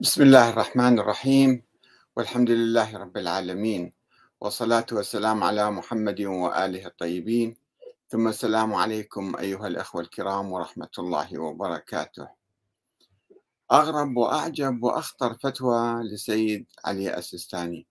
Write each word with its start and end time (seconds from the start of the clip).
بسم 0.00 0.22
الله 0.22 0.50
الرحمن 0.50 0.98
الرحيم. 0.98 1.62
والحمد 2.16 2.50
لله 2.50 2.96
رب 2.96 3.16
العالمين. 3.16 3.92
والصلاة 4.40 4.86
والسلام 4.92 5.44
على 5.44 5.70
محمد 5.70 6.20
وآله 6.20 6.86
الطيبين. 6.86 7.56
ثم 8.08 8.28
السلام 8.28 8.74
عليكم 8.74 9.36
أيها 9.36 9.66
الأخوة 9.66 10.00
الكرام 10.00 10.52
ورحمة 10.52 10.90
الله 10.98 11.38
وبركاته. 11.38 12.28
أغرب 13.72 14.16
وأعجب 14.16 14.82
وأخطر 14.82 15.34
فتوى 15.34 16.02
لسيد 16.02 16.66
علي 16.84 17.18
السيستاني 17.18 17.86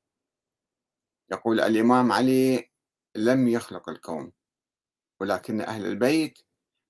يقول 1.32 1.60
الإمام 1.60 2.12
علي 2.12 2.70
لم 3.16 3.48
يخلق 3.48 3.90
الكون 3.90 4.32
ولكن 5.20 5.62
أهل 5.62 5.86
البيت 5.86 6.40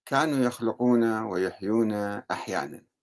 كانوا 0.06 0.46
يخلقون 0.46 1.04
ويحيون 1.20 1.94
أحيانا. 2.32 2.95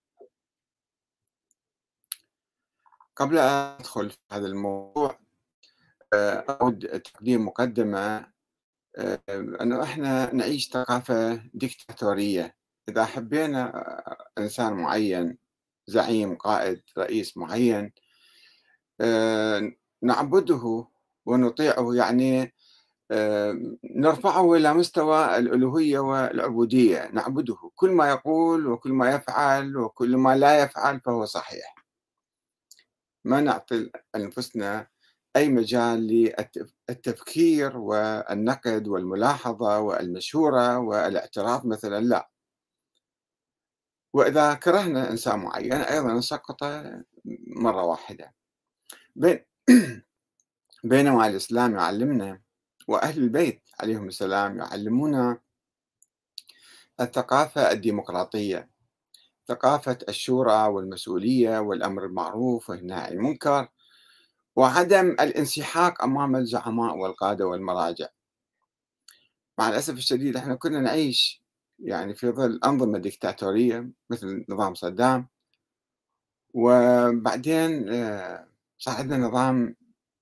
قبل 3.22 3.38
أن 3.38 3.48
أدخل 3.48 4.10
في 4.10 4.18
هذا 4.32 4.46
الموضوع 4.46 5.18
آه، 6.14 6.44
أود 6.60 7.00
تقديم 7.00 7.46
مقدمة 7.46 8.26
آه، 8.96 9.20
أنه 9.28 9.82
إحنا 9.82 10.34
نعيش 10.34 10.68
ثقافة 10.68 11.42
ديكتاتورية. 11.54 12.56
إذا 12.88 13.04
حبينا 13.04 13.76
آه، 13.76 14.40
إنسان 14.40 14.72
معين 14.72 15.38
زعيم 15.86 16.34
قائد 16.36 16.82
رئيس 16.98 17.36
معين 17.36 17.92
نعبده 20.02 20.86
ونطيعه 21.26 21.94
يعني 21.94 22.54
نرفعه 23.96 24.54
إلى 24.54 24.74
مستوى 24.74 25.38
الألوهية 25.38 25.98
والعبودية. 25.98 27.10
نعبده. 27.12 27.56
كل 27.74 27.90
ما 27.90 28.10
يقول 28.10 28.66
وكل 28.66 28.92
ما 28.92 29.10
يفعل 29.10 29.76
وكل 29.76 30.16
ما 30.16 30.36
لا 30.36 30.62
يفعل 30.62 31.00
فهو 31.00 31.24
صحيح. 31.24 31.81
ما 33.24 33.40
نعطي 33.40 33.90
أنفسنا 34.16 34.86
أي 35.36 35.48
مجال 35.48 36.06
للتفكير 36.88 37.76
والنقد 37.78 38.88
والملاحظة 38.88 39.78
والمشورة 39.80 40.78
والاعتراف 40.78 41.64
مثلا 41.64 42.00
لا. 42.00 42.30
وإذا 44.14 44.54
كرهنا 44.54 45.10
إنسان 45.10 45.38
معين 45.38 45.72
أيضا 45.72 46.12
نسقطه 46.14 47.02
مرة 47.56 47.82
واحدة. 47.84 48.34
بين 49.16 49.44
بينما 50.84 51.26
الإسلام 51.26 51.74
يعلمنا 51.74 52.42
وأهل 52.88 53.22
البيت 53.22 53.62
عليهم 53.80 54.08
السلام 54.08 54.58
يعلمونا 54.58 55.38
الثقافة 57.00 57.72
الديمقراطية. 57.72 58.71
ثقافة 59.48 59.98
الشورى 60.08 60.66
والمسؤولية 60.66 61.58
والأمر 61.58 62.04
المعروف 62.04 62.70
والنهي 62.70 63.00
عن 63.00 63.12
المنكر 63.12 63.68
وعدم 64.56 65.06
الانسحاق 65.10 66.02
أمام 66.02 66.36
الزعماء 66.36 66.96
والقادة 66.96 67.46
والمراجع. 67.46 68.08
مع 69.58 69.68
الأسف 69.68 69.94
الشديد 69.94 70.36
إحنا 70.36 70.54
كنا 70.54 70.80
نعيش 70.80 71.42
يعني 71.78 72.14
في 72.14 72.30
ظل 72.30 72.60
أنظمة 72.64 72.98
ديكتاتورية 72.98 73.90
مثل 74.10 74.44
نظام 74.48 74.74
صدام 74.74 75.28
وبعدين 76.54 77.88
آه، 77.88 78.46
صار 78.78 78.96
عندنا 78.96 79.26
نظام 79.26 79.76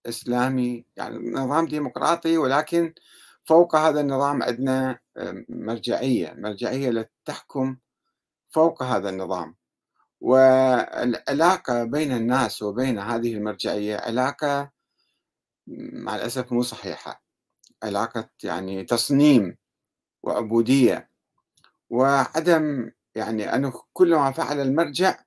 إسلامي 0.06 0.84
يعني 0.96 1.30
نظام 1.30 1.66
ديمقراطي 1.66 2.38
ولكن 2.38 2.94
فوق 3.44 3.77
هذا 3.77 4.00
النظام 4.00 4.42
عندنا 4.42 4.98
آه، 5.16 5.44
مرجعية 5.48 6.34
مرجعية 6.38 6.90
لتحكم 6.90 7.77
فوق 8.50 8.82
هذا 8.82 9.08
النظام. 9.08 9.56
والعلاقة 10.20 11.84
بين 11.84 12.12
الناس 12.12 12.62
وبين 12.62 12.98
هذه 12.98 13.34
المرجعية 13.34 13.96
علاقة 13.96 14.70
مع 15.92 16.16
الأسف 16.16 16.52
مو 16.52 16.62
صحيحة. 16.62 17.22
علاقة 17.83 18.28
يعني 18.42 18.84
تصنيم 18.84 19.56
وعبودية. 20.22 21.10
وعدم 21.90 22.90
يعني 23.14 23.55
أنه 23.55 23.72
كل 23.92 24.14
ما 24.14 24.33
فعل 24.33 24.60
المرجع 24.60 25.18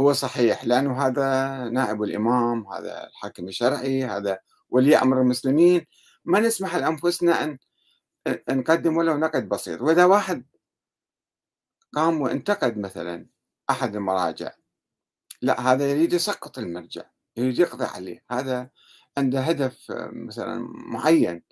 هو 0.00 0.12
صحيح 0.12 0.64
لأنه 0.64 1.06
هذا 1.06 1.58
نائب 1.68 2.02
الإمام 2.02 2.66
هذا 2.66 3.06
الحاكم 3.06 3.48
الشرعي 3.48 4.04
هذا 4.04 4.38
ولي 4.68 4.96
أمر 4.96 5.20
المسلمين. 5.20 5.86
ما 6.24 6.40
نسمح 6.40 6.76
لأنفسنا 6.76 7.44
أن 7.44 7.58
نقدم 8.50 8.96
ولو 8.96 9.16
نقد 9.16 9.48
بسيط. 9.48 9.80
وإذا 9.80 10.04
واحد 10.04 10.44
قام 11.94 12.20
وانتقد 12.20 12.78
مثلا 12.78 13.26
أحد 13.70 13.96
المراجع. 13.96 14.52
لا 15.42 15.60
هذا 15.60 15.90
يريد 15.90 16.12
يسقط 16.12 16.58
المرجع 16.58 17.02
يريد 17.36 17.58
يقضي 17.58 17.84
عليه. 17.84 18.24
هذا 18.30 18.70
عنده 19.18 19.40
هدف 19.40 19.86
مثلا 20.12 20.68
معين. 20.74 21.42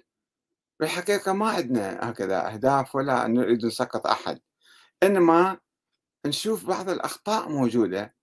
بالحقيقة 0.81 1.33
ما 1.33 1.49
عندنا 1.51 2.11
هكذا 2.11 2.53
أهداف 2.53 2.95
ولا 2.97 3.27
نريد 3.27 3.67
نسقط 3.67 4.07
أحد. 4.07 4.41
إنما 5.03 5.59
نشوف 6.27 6.67
بعض 6.67 6.91
الأخطاء 6.91 7.49
موجودة. 7.49 8.15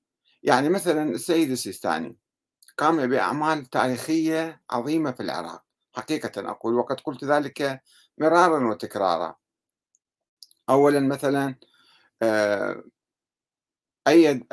يعني 0.43 0.69
مثلا 0.69 1.03
السيد 1.03 1.51
السيستاني 1.51 2.17
قام 2.77 3.07
بأعمال 3.07 3.65
تاريخية 3.65 4.61
عظيمة 4.69 5.11
في 5.11 5.23
العراق. 5.23 5.63
حقيقة 5.93 6.49
أقول 6.51 6.73
وقد 6.73 6.99
قلت 6.99 7.23
ذلك 7.23 7.81
مرارا 8.17 8.69
وتكرارا. 8.69 9.35
أولا 10.69 10.99
مثلا 10.99 11.47
آه، 11.47 11.55
أيد 14.07 14.45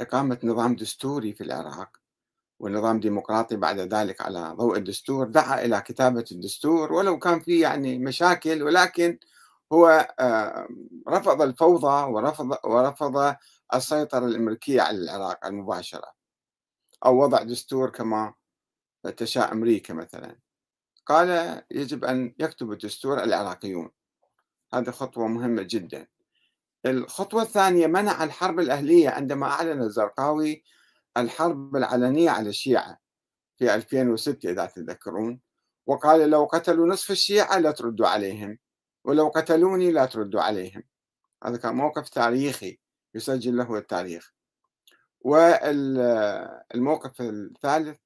إقامة 0.00 0.38
نظام 0.44 0.76
دستوري 0.76 1.32
في 1.32 1.44
العراق 1.44 1.96
ونظام 2.60 3.00
ديمقراطي 3.00 3.56
بعد 3.56 3.78
ذلك 3.78 4.20
على 4.20 4.54
ضوء 4.56 4.78
الدستور 4.78 5.26
دعا 5.26 5.64
إلى 5.64 5.80
كتابة 5.80 6.24
الدستور 6.32 6.92
ولو 6.92 7.18
كان 7.18 7.40
في 7.40 7.60
يعني 7.60 7.98
مشاكل 7.98 8.62
ولكن 8.62 9.18
هو 9.72 10.14
آه، 10.20 10.68
رفض 11.08 11.42
الفوضى 11.42 12.12
ورفض 12.12 12.58
ورفض 12.64 13.36
السيطرة 13.74 14.26
الأمريكية 14.26 14.82
على 14.82 14.98
العراق 14.98 15.46
المباشرة 15.46 16.12
أو 17.06 17.22
وضع 17.22 17.42
دستور 17.42 17.90
كما 17.90 18.34
تشاء 19.16 19.52
أمريكا 19.52 19.94
مثلا. 19.94 20.36
قال 21.06 21.62
يجب 21.70 22.04
أن 22.04 22.34
يكتب 22.38 22.72
الدستور 22.72 23.24
العراقيون. 23.24 23.90
هذه 24.74 24.90
خطوة 24.90 25.26
مهمة 25.26 25.62
جدا. 25.62 26.06
الخطوة 26.86 27.42
الثانية 27.42 27.86
منع 27.86 28.24
الحرب 28.24 28.60
الأهلية 28.60 29.08
عندما 29.08 29.46
أعلن 29.46 29.82
الزرقاوي 29.82 30.64
الحرب 31.16 31.76
العلنية 31.76 32.30
على 32.30 32.48
الشيعة 32.48 32.98
في 33.56 33.74
2006 33.74 34.50
إذا 34.50 34.66
تذكرون 34.66 35.40
وقال 35.86 36.30
لو 36.30 36.44
قتلوا 36.44 36.86
نصف 36.86 37.10
الشيعة 37.10 37.58
لا 37.58 37.70
تردوا 37.70 38.08
عليهم 38.08 38.58
ولو 39.04 39.28
قتلوني 39.28 39.92
لا 39.92 40.06
تردوا 40.06 40.40
عليهم. 40.40 40.82
هذا 41.44 41.56
كان 41.56 41.74
موقف 41.74 42.08
تاريخي 42.08 42.80
يسجل 43.14 43.56
له 43.56 43.78
التاريخ. 43.78 44.32
والموقف 45.20 47.20
الثالث 47.20 47.98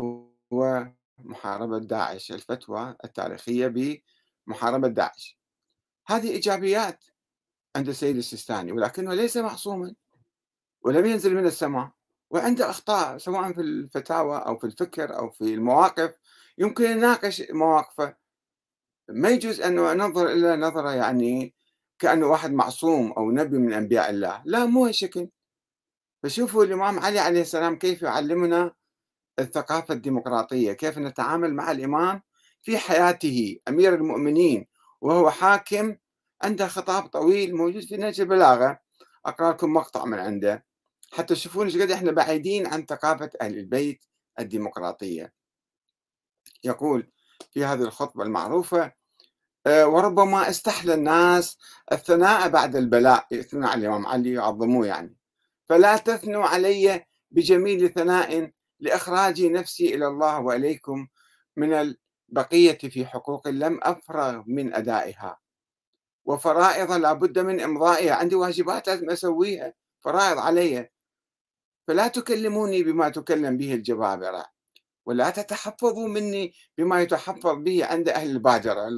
هو 0.00 0.86
محاربة 1.18 1.78
داعش 1.78 2.32
الفتوى 2.32 2.96
التاريخية 3.04 4.00
بمحاربة 4.46 4.88
داعش. 4.88 5.38
هذه 6.06 6.30
إيجابيات 6.30 7.04
عند 7.76 7.88
السيد 7.88 8.16
السيستاني 8.16 8.72
ولكنه 8.72 9.14
ليس 9.14 9.36
معصوما 9.36 9.94
ولم 10.82 11.06
ينزل 11.06 11.34
من 11.34 11.46
السماء 11.46 11.90
وعنده 12.30 12.70
أخطاء 12.70 13.18
سواء 13.18 13.52
في 13.52 13.60
الفتاوى 13.60 14.38
أو 14.38 14.58
في 14.58 14.64
الفكر 14.64 15.18
أو 15.18 15.30
في 15.30 15.54
المواقف 15.54 16.14
يمكن 16.58 16.84
يناقش 16.84 17.42
مواقفه. 17.50 18.16
ما 19.08 19.28
يجوز 19.28 19.60
أن 19.60 19.74
ننظر 19.74 20.26
إلى 20.32 20.56
نظرة 20.56 20.90
يعني 20.90 21.54
كأنه 21.98 22.26
واحد 22.26 22.52
معصوم 22.52 23.12
أو 23.12 23.30
نبي 23.30 23.58
من 23.58 23.72
أنبياء 23.72 24.10
الله. 24.10 24.42
لا 24.44 24.64
مو 24.64 24.86
هالشكل. 24.86 25.28
فشوفوا 26.22 26.64
الإمام 26.64 26.98
علي 26.98 27.18
عليه 27.18 27.40
السلام 27.40 27.78
كيف 27.78 28.02
يعلمنا 28.02 28.72
الثقافة 29.38 29.94
الديمقراطية 29.94 30.72
كيف 30.72 30.98
نتعامل 30.98 31.54
مع 31.54 31.70
الإمام 31.70 32.22
في 32.62 32.78
حياته 32.78 33.58
أمير 33.68 33.94
المؤمنين. 33.94 34.66
وهو 35.06 35.30
حاكم 35.30 35.96
عنده 36.42 36.68
خطاب 36.68 37.06
طويل 37.06 37.56
موجود 37.56 37.82
في 37.82 37.96
نهج 37.96 38.20
البلاغة. 38.20 38.78
أقرأ 39.26 39.52
لكم 39.52 39.72
مقطع 39.72 40.04
من 40.04 40.18
عنده. 40.18 40.64
حتى 41.12 41.34
تشوفون 41.34 41.66
إيش 41.66 41.76
قد 41.76 41.90
إحنا 41.90 42.12
بعيدين 42.12 42.66
عن 42.66 42.86
ثقافة 42.86 43.30
أهل 43.40 43.58
البيت 43.58 44.04
الديمقراطية. 44.40 45.32
يقول 46.64 47.10
في 47.50 47.64
هذه 47.64 47.82
الخطبة 47.82 48.22
المعروفة 48.22 48.92
آه، 49.66 49.86
وربما 49.86 50.50
استحلى 50.50 50.94
الناس 50.94 51.58
الثناء 51.92 52.48
بعد 52.48 52.76
البلاء. 52.76 53.26
يثنى 53.30 53.66
على 53.66 53.80
الإمام 53.80 54.06
علي 54.06 54.32
يعظموه 54.32 54.86
يعني. 54.86 55.16
فلا 55.68 55.96
تثنوا 55.96 56.44
علي 56.44 57.04
بجميل 57.30 57.92
ثناء 57.92 58.50
لإخراج 58.80 59.42
نفسي 59.42 59.94
إلى 59.94 60.06
الله 60.06 60.40
وإليكم 60.40 61.06
من 61.56 61.96
البقية 62.28 62.78
في 62.78 63.06
حقوق 63.06 63.48
لم 63.48 63.80
أفرغ 63.82 64.42
من 64.46 64.74
أدائها. 64.74 65.38
وفرائض 66.24 66.92
لابد 66.92 67.38
من 67.38 67.60
إمضائها. 67.60 68.14
عندي 68.14 68.34
واجبات 68.34 68.88
لازم 68.88 69.10
أسويها. 69.10 69.74
فرائض 70.00 70.38
علي. 70.38 70.90
فلا 71.88 72.08
تكلموني 72.08 72.82
بما 72.82 73.08
تكلم 73.08 73.56
به 73.56 73.74
الجبابرة. 73.74 74.46
ولا 75.06 75.30
تتحفظوا 75.30 76.08
مني 76.08 76.54
بما 76.78 77.02
يتحفظ 77.02 77.56
به 77.58 77.86
عند 77.86 78.08
أهل 78.08 78.30
البادرة 78.30 78.88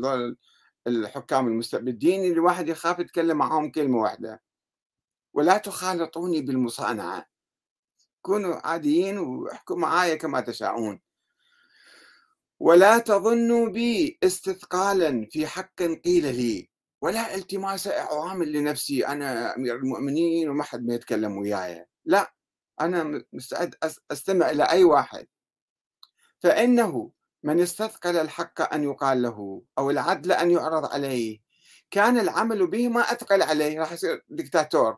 الحكام 0.87 1.49
المستبدين 1.49 2.25
اللي 2.25 2.41
واحد 2.41 2.69
يخاف 2.69 2.99
يتكلم 2.99 3.39
معهم 3.39 3.71
كلمة 3.71 3.99
واحدة. 3.99 4.43
ولا 5.35 5.59
تخالطوني 5.59 6.41
بالمصانعة. 6.41 7.27
كونوا 8.23 8.67
عاديين 8.67 9.19
واحكوا 9.19 9.77
معايا 9.77 10.15
كما 10.15 10.41
تشاءون. 10.41 11.01
ولا 12.61 12.99
تظنوا 12.99 13.69
بي 13.69 14.19
استثقالا 14.25 15.29
في 15.31 15.47
حق 15.47 15.83
قيل 16.05 16.37
لي 16.37 16.71
ولا 17.03 17.35
التماس 17.35 17.89
اعوام 17.89 18.43
لنفسي 18.43 19.07
أنا 19.07 19.57
أمير 19.57 19.77
المؤمنين 19.77 20.49
وما 20.49 20.63
حد 20.65 20.87
ما 20.87 20.95
يتكلم 20.95 21.39
وياي. 21.39 21.87
لا 22.05 22.33
أنا 22.81 23.25
مستعد 23.33 23.75
أستمع 24.11 24.51
إلى 24.51 24.63
أي 24.63 24.85
واحد. 24.85 25.27
فإنه 26.43 27.11
من 27.43 27.61
استثقل 27.61 28.17
الحق 28.17 28.75
أن 28.75 28.85
يقال 28.85 29.23
له 29.23 29.63
أو 29.79 29.91
العدل 29.91 30.33
أن 30.33 30.51
يعرض 30.51 30.87
عليه. 30.93 31.41
كان 31.91 32.19
العمل 32.19 32.67
به 32.67 32.89
ما 32.89 33.01
أثقل 33.01 33.43
عليه 33.43 33.81
راح 33.81 33.93
يصير 33.93 34.25
دكتاتور 34.29 34.91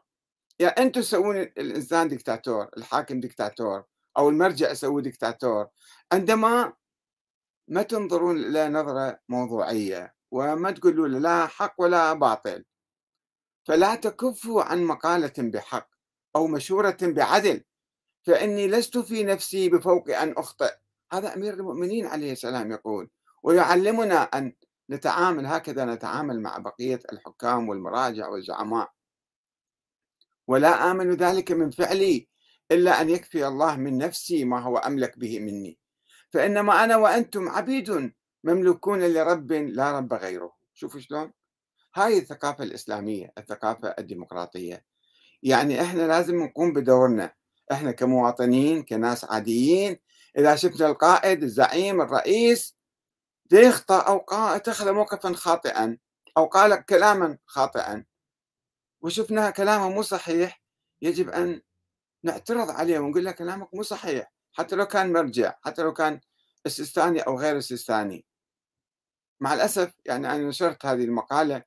يا 0.61 0.67
يعني 0.67 0.77
أنتم 0.79 1.01
تسوون 1.01 1.37
الإنسان 1.37 2.09
دكتاتور 2.09 2.69
الحاكم 2.77 3.21
دكتاتور 3.21 3.85
أو 4.19 4.29
المرجع 4.29 4.71
يسوي 4.71 5.03
دكتاتور 5.03 5.69
عندما 6.13 6.73
ما 7.70 7.82
تنظرون 7.82 8.37
إلى 8.37 8.69
نظرة 8.69 9.20
موضوعية 9.28 10.14
وما 10.31 10.70
تقولوا 10.70 11.08
لا 11.08 11.46
حق 11.46 11.75
ولا 11.78 12.12
باطل. 12.12 12.64
فلا 13.64 13.94
تكفوا 13.94 14.62
عن 14.62 14.84
مقالة 14.84 15.32
بحق 15.38 15.88
أو 16.37 16.46
مشورة 16.46 16.99
بعدل. 17.02 17.64
فإني 18.26 18.69
لست 18.69 18.99
في 18.99 19.25
نفسي 19.25 19.69
بفوق 19.69 20.11
أن 20.11 20.32
أخطئ. 20.32 20.75
هذا 21.12 21.34
أمير 21.34 21.55
المؤمنين 21.55 22.06
عليه 22.06 22.32
السلام 22.32 22.72
يقول 22.72 23.11
ويعلمنا 23.43 24.22
أن 24.22 24.52
نتعامل 24.90 25.46
هكذا 25.46 25.84
نتعامل 25.84 26.40
مع 26.40 26.58
بقية 26.58 27.00
الحكام 27.12 27.69
والمراجع 27.69 28.28
والزعماء. 28.28 28.93
ولا 30.46 30.90
آمن 30.90 31.14
ذلك 31.14 31.52
من 31.52 31.70
فعلي 31.70 32.28
إلا 32.70 33.00
أن 33.00 33.11
يكفي 33.11 33.46
الله 33.46 33.76
من 33.76 33.99
نفسي 33.99 34.44
ما 34.44 34.61
هو 34.61 34.78
أملك 34.78 35.19
به 35.19 35.38
مني. 35.40 35.80
فإنما 36.32 36.85
أنا 36.85 36.97
وأنتم 36.97 37.49
عبيد 37.49 38.12
مملوكون 38.44 39.00
لرب 39.00 39.53
لا 39.53 39.99
رب 39.99 40.15
غيره. 40.15 40.53
شوفوا 40.75 41.00
شلون؟ 41.00 41.32
هاي 41.94 42.19
الثقافة 42.19 42.65
الإسلامية 42.65 43.32
الثقافة 43.38 43.94
الديمقراطية. 43.99 44.85
يعني 45.43 45.82
إحنا 45.82 46.03
لازم 46.03 46.43
نقوم 46.43 46.73
بدورنا. 46.73 47.32
إحنا 47.73 47.93
كمواطنين 47.93 48.82
كناس 48.82 49.25
عاديين 49.25 49.99
إذا 50.38 50.56
شفنا 50.56 50.87
القائد 50.87 51.43
الزعيم 51.43 52.00
الرئيس 52.00 52.77
يخطأ 53.53 54.00
أو 54.00 54.19
اتخذ 54.31 54.93
موقفا 54.93 55.32
خاطئا 55.32 55.99
أو 56.37 56.47
قال 56.47 56.85
كلاما 56.85 57.38
خاطئا. 57.47 58.05
وشفنا 59.00 59.50
كلامه 59.50 59.88
مو 59.88 60.03
صحيح 60.03 60.62
يجب 61.03 61.29
أن 61.29 61.62
نعترض 62.25 62.71
عليه 62.71 62.99
ونقول 62.99 63.25
له 63.25 63.31
كلامك 63.31 63.75
مو 63.75 63.82
صحيح. 63.82 64.32
حتى 64.52 64.76
لو 64.76 64.87
كان 64.87 65.12
مرجع 65.12 65.55
حتى 65.62 65.82
لو 65.82 65.93
كان 65.93 66.20
السيستاني 66.67 67.20
أو 67.20 67.38
غير 67.38 67.56
السيستاني 67.56 68.25
مع 69.41 69.55
الأسف 69.55 69.93
يعني 70.05 70.32
أنا 70.32 70.49
نشرت 70.49 70.87
هذه 70.87 71.05
المقالة 71.05 71.62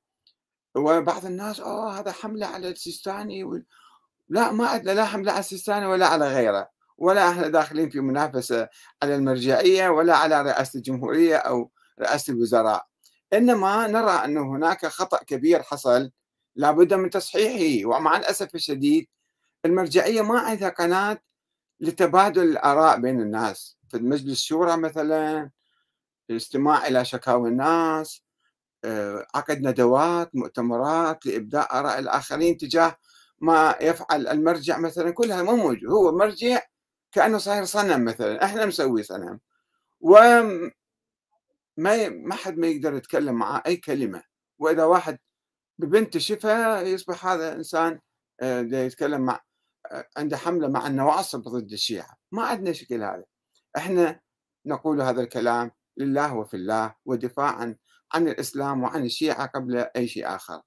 وبعض 0.75 1.25
الناس 1.25 1.59
أوه 1.59 1.99
هذا 1.99 2.11
حملة 2.11 2.45
على 2.45 2.69
السيستاني 2.69 3.43
و... 3.43 3.61
لا 4.29 4.51
ما 4.51 4.67
عندنا 4.67 4.91
لا 4.91 5.05
حملة 5.05 5.31
على 5.31 5.39
السيستاني 5.39 5.85
ولا 5.85 6.07
على 6.07 6.27
غيره 6.27 6.69
ولا 6.97 7.29
إحنا 7.29 7.47
داخلين 7.47 7.89
في 7.89 7.99
منافسة 7.99 8.69
على 9.03 9.15
المرجعية 9.15 9.89
ولا 9.89 10.15
على 10.15 10.41
رئاسة 10.41 10.77
الجمهورية 10.77 11.37
أو 11.37 11.71
رئاسة 11.99 12.33
الوزراء. 12.33 12.85
إنما 13.33 13.87
نرى 13.87 14.11
أن 14.11 14.37
هناك 14.37 14.85
خطأ 14.85 15.17
كبير 15.23 15.63
حصل 15.63 16.11
لابد 16.55 16.93
من 16.93 17.09
تصحيحه. 17.09 17.87
ومع 17.87 18.17
الأسف 18.17 18.55
الشديد 18.55 19.07
المرجعية 19.65 20.21
ما 20.21 20.39
عندها 20.39 20.69
قناة 20.69 21.17
لتبادل 21.79 22.43
الآراء 22.43 22.99
بين 22.99 23.21
الناس. 23.21 23.77
في 23.89 23.97
مجلس 23.97 24.31
الشورى 24.31 24.77
مثلا 24.77 25.49
الاستماع 26.29 26.87
إلى 26.87 27.05
شكاوى 27.05 27.49
الناس 27.49 28.23
آه، 28.85 29.27
عقد 29.35 29.61
ندوات 29.61 30.35
مؤتمرات 30.35 31.25
لإبداء 31.25 31.79
آراء 31.79 31.99
الآخرين 31.99 32.57
تجاه 32.57 32.95
ما 33.41 33.75
يفعل 33.81 34.27
المرجع 34.27 34.79
مثلا. 34.79 35.11
كلها 35.11 35.43
مو 35.43 35.55
موجود. 35.55 35.91
هو 35.91 36.11
مرجع 36.17 36.59
كأنه 37.11 37.37
صاير 37.37 37.65
صنم 37.65 38.05
مثلا. 38.05 38.45
إحنا 38.45 38.65
مسوي 38.65 39.03
صنم. 39.03 39.39
و 40.01 40.17
ما 41.77 42.35
حد 42.35 42.57
ما 42.57 42.67
يقدر 42.67 42.93
يتكلم 42.95 43.35
معاه 43.35 43.63
أي 43.67 43.77
كلمة. 43.77 44.23
وإذا 44.59 44.83
واحد 44.85 45.19
ببنت 45.79 46.17
شفها 46.17 46.81
يصبح 46.81 47.25
هذا 47.27 47.53
إنسان 47.55 47.99
آه، 48.41 48.61
يتكلم 48.61 49.21
مع 49.21 49.39
عنده 50.17 50.37
حملة 50.37 50.67
مع 50.67 50.87
النواصب 50.87 51.41
ضد 51.41 51.71
الشيعة. 51.71 52.17
ما 52.31 52.43
عندنا 52.43 52.73
شكل 52.73 53.03
هذا. 53.03 53.23
إحنا 53.77 54.19
نقول 54.65 55.01
هذا 55.01 55.21
الكلام 55.21 55.71
لله 55.97 56.35
وفي 56.35 56.53
الله 56.53 56.95
ودفاعا 57.05 57.75
عن 58.13 58.27
الإسلام 58.27 58.83
وعن 58.83 59.05
الشيعة 59.05 59.45
قبل 59.45 59.77
أي 59.77 60.07
شيء 60.07 60.35
آخر. 60.35 60.61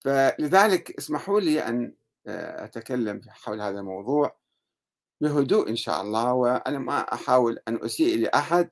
فلذلك 0.00 0.98
اسمحوا 0.98 1.40
لي 1.40 1.68
أن 1.68 1.94
آه، 2.26 2.64
أتكلم 2.64 3.20
حول 3.28 3.60
هذا 3.60 3.80
الموضوع 3.80 4.36
بهدوء 5.20 5.68
إن 5.68 5.76
شاء 5.76 6.00
الله 6.02 6.32
وأنا 6.32 6.78
ما 6.78 6.98
أحاول 6.98 7.58
أن 7.68 7.84
أسيء 7.84 8.18
لأحد 8.18 8.70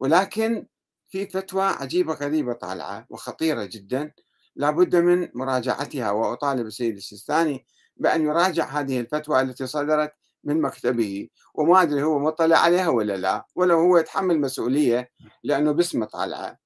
ولكن 0.00 0.66
في 1.08 1.26
فتوى 1.26 1.62
عجيبة 1.62 2.14
غريبة 2.14 2.52
طالعة 2.52 3.06
وخطيرة 3.10 3.64
جدا 3.64 4.12
لابد 4.56 4.96
من 4.96 5.28
مراجعتها 5.34 6.10
وأطالب 6.10 6.66
السيد 6.66 6.96
السيستاني 6.96 7.66
بأن 8.00 8.24
يراجع 8.24 8.64
هذه 8.64 9.00
الفتوى 9.00 9.40
التي 9.40 9.66
صدرت 9.66 10.12
من 10.44 10.60
مكتبه 10.60 11.28
وما 11.54 11.82
أدري 11.82 12.02
هو 12.02 12.18
مطلع 12.18 12.58
عليها 12.58 12.88
ولا 12.88 13.16
لا 13.16 13.46
ولا 13.54 13.74
هو 13.74 13.98
يتحمل 13.98 14.40
مسؤولية 14.40 15.10
لأنه 15.44 15.72
باسمه 15.72 16.06
طالعه 16.06 16.58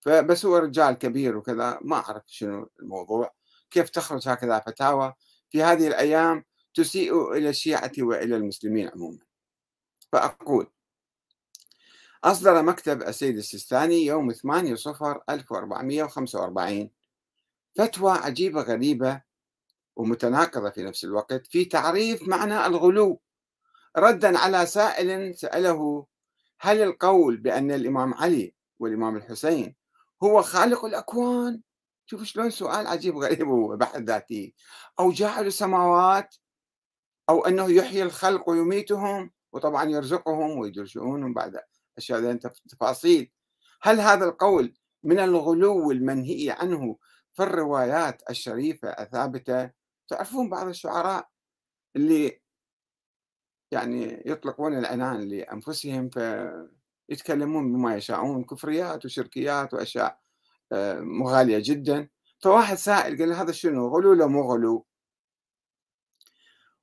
فبس 0.00 0.46
هو 0.46 0.56
رجال 0.56 0.94
كبير 0.94 1.36
وكذا 1.36 1.78
ما 1.82 1.96
أعرف 1.96 2.22
شنو 2.26 2.70
الموضوع 2.82 3.34
كيف 3.70 3.90
تخرج 3.90 4.28
هكذا 4.28 4.58
فتاوى 4.58 5.14
في 5.50 5.62
هذه 5.62 5.88
الأيام 5.88 6.44
تسيء 6.74 7.32
إلى 7.32 7.48
الشيعة 7.48 7.92
وإلى 7.98 8.36
المسلمين 8.36 8.88
عموما. 8.88 9.18
فأقول 10.12 10.66
أصدر 12.24 12.62
مكتب 12.62 13.02
السيد 13.02 13.36
السيستاني 13.36 14.06
يوم 14.06 14.32
8 14.32 14.74
صفر 14.74 15.22
1445 15.30 16.90
فتوى 17.74 18.12
عجيبة 18.12 18.62
غريبة 18.62 19.22
ومتناقضة 19.96 20.70
في 20.70 20.82
نفس 20.82 21.04
الوقت 21.04 21.46
في 21.46 21.64
تعريف 21.64 22.28
معنى 22.28 22.66
الغلو. 22.66 23.20
ردا 23.96 24.38
على 24.38 24.66
سائل 24.66 25.34
سأله 25.34 26.06
هل 26.60 26.82
القول 26.82 27.36
بأن 27.36 27.70
الإمام 27.70 28.14
علي 28.14 28.54
والإمام 28.78 29.16
الحسين 29.16 29.76
هو 30.22 30.42
خالق 30.42 30.84
الأكوان؟ 30.84 31.60
شوف 32.06 32.22
شلون 32.22 32.50
سؤال 32.50 32.86
عجيب 32.86 33.16
غريب 33.16 33.48
هو 33.48 33.76
بحث 33.76 33.96
ذاتي 33.96 34.54
أو 35.00 35.12
جاعل 35.12 35.46
السماوات 35.46 36.36
أو 37.28 37.46
أنه 37.46 37.70
يحيي 37.72 38.02
الخلق 38.02 38.48
ويميتهم 38.48 39.30
وطبعا 39.52 39.84
يرزقهم 39.84 40.58
ويدرسونهم 40.58 41.34
بعد 41.34 41.60
أشياء 41.98 42.36
تفاصيل. 42.68 43.30
هل 43.82 44.00
هذا 44.00 44.24
القول 44.24 44.74
من 45.02 45.18
الغلو 45.18 45.90
المنهي 45.90 46.50
عنه 46.50 46.96
في 47.32 47.42
الروايات 47.42 48.22
الشريفة 48.30 48.88
الثابتة؟ 48.88 49.81
تعرفون 50.12 50.50
بعض 50.50 50.68
الشعراء 50.68 51.28
اللي 51.96 52.42
يعني 53.72 54.22
يطلقون 54.26 54.78
العنان 54.78 55.28
لأنفسهم 55.28 56.10
فيتكلمون 56.10 57.72
بما 57.72 57.96
يشاءون 57.96 58.44
كفريات 58.44 59.04
وشركيات 59.04 59.74
وأشياء 59.74 60.20
آه، 60.72 61.00
مغالية 61.00 61.58
جدا. 61.64 62.08
فواحد 62.40 62.76
سائل 62.76 63.18
قال 63.18 63.32
هذا 63.32 63.52
شنو 63.52 63.88
غلو 63.88 64.10
ولا 64.10 64.26
مو 64.26 64.42
غلو؟ 64.52 64.86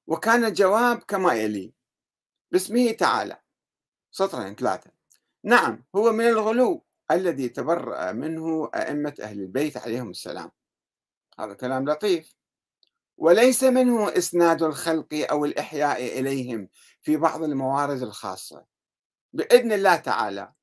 وكان 0.07 0.45
الجواب 0.45 0.97
كما 0.97 1.33
يلي 1.33 1.73
باسمه 2.51 2.91
تعالى 2.91 3.37
سطرين 4.11 4.55
ثلاثة. 4.55 4.91
نعم 5.43 5.85
هو 5.95 6.11
من 6.11 6.27
الغلو 6.27 6.85
الذي 7.11 7.49
تبرأ 7.49 8.11
منه 8.11 8.69
أئمة 8.75 9.13
أهل 9.21 9.39
البيت 9.39 9.77
عليهم 9.77 10.09
السلام. 10.09 10.51
هذا 11.39 11.53
كلام 11.53 11.89
لطيف. 11.89 12.38
وليس 13.19 13.63
منه 13.63 14.17
إسناد 14.17 14.63
الخلق 14.63 15.27
أو 15.31 15.45
الإحياء 15.45 16.19
إليهم 16.19 16.69
في 17.01 17.17
بعض 17.17 17.43
الموارد 17.43 18.01
الخاصة. 18.01 18.65
بإذن 19.33 19.71
الله 19.71 19.95
تعالى 19.95 20.53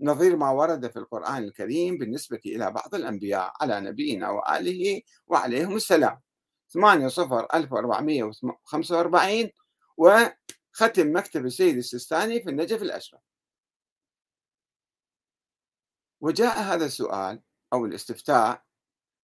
نظير 0.00 0.36
ما 0.36 0.50
ورد 0.50 0.90
في 0.90 0.98
القرآن 0.98 1.44
الكريم 1.44 1.98
بالنسبة 1.98 2.40
إلى 2.46 2.70
بعض 2.70 2.94
الأنبياء 2.94 3.52
على 3.60 3.80
نبينا 3.80 4.30
وآله 4.30 5.02
وعليهم 5.26 5.76
السلام. 5.76 6.20
8 6.68 7.08
صفر 7.08 7.46
1445 7.54 9.50
وختم 9.96 11.16
مكتب 11.16 11.46
السيد 11.46 11.76
السيستاني 11.76 12.42
في 12.42 12.50
النجف 12.50 12.82
الأشرف. 12.82 13.20
وجاء 16.20 16.58
هذا 16.58 16.86
السؤال 16.86 17.42
أو 17.72 17.86
الاستفتاء 17.86 18.65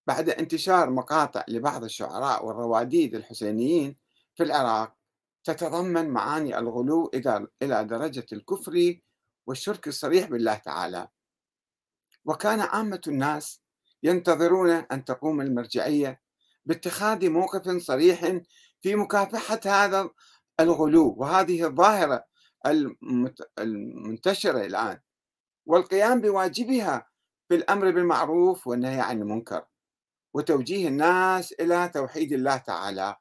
بعد 0.07 0.31
انتشار 0.31 0.91
مقاطع 0.91 1.45
لبعض 1.49 1.85
الشعراء 1.85 2.47
والرواديد 2.47 3.15
الحسينيين 3.15 3.97
في 4.35 4.43
العراق 4.43 4.95
تتضمن 5.45 6.11
معاني 6.11 6.59
الغلو 6.59 7.11
إلى 7.63 7.85
درجة 7.85 8.27
الكفر 8.33 9.01
والشرك 9.47 9.89
الصريح 9.89 10.29
بالله 10.29 10.55
تعالى. 10.55 11.09
وكان 12.25 12.61
عامة 12.61 13.01
الناس 13.09 13.63
ينتظرون 14.03 14.71
أن 14.71 15.05
تقوم 15.05 15.41
المرجعية 15.41 16.21
باتخاذ 16.65 17.31
موقف 17.31 17.69
صريح 17.83 18.41
في 18.81 18.95
مكافحة 18.95 19.61
هذا 19.67 20.11
الغلو 20.61 21.15
وهذه 21.19 21.67
الظاهرة 21.67 22.25
المنتشرة 23.59 24.67
الآن. 24.67 25.01
والقيام 25.67 26.21
بواجبها 26.21 27.07
في 27.49 27.55
الأمر 27.55 27.91
بالمعروف 27.91 28.67
والنهي 28.67 29.01
عن 29.01 29.23
المنكر. 29.23 29.65
وتوجيه 30.35 30.89
الناس 30.89 31.53
إلى 31.53 31.91
توحيد 31.95 32.33
الله 32.33 32.57
تعالى. 32.57 33.17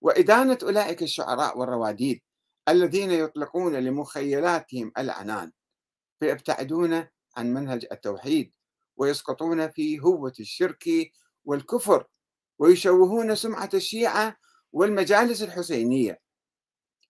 وإدانة 0.00 0.58
أولئك 0.62 1.02
الشعراء 1.02 1.58
والرواديد 1.58 2.20
الذين 2.68 3.10
يطلقون 3.10 3.76
لمخيلاتهم 3.76 4.92
العنان 4.98 5.52
فيبتعدون 6.20 7.06
عن 7.36 7.54
منهج 7.54 7.86
التوحيد 7.92 8.52
ويسقطون 8.96 9.70
في 9.70 10.00
هوة 10.00 10.32
الشرك 10.40 10.84
والكفر 11.44 12.06
ويشوهون 12.58 13.34
سمعة 13.34 13.70
الشيعة 13.74 14.36
والمجالس 14.72 15.42
الحسينية 15.42 16.20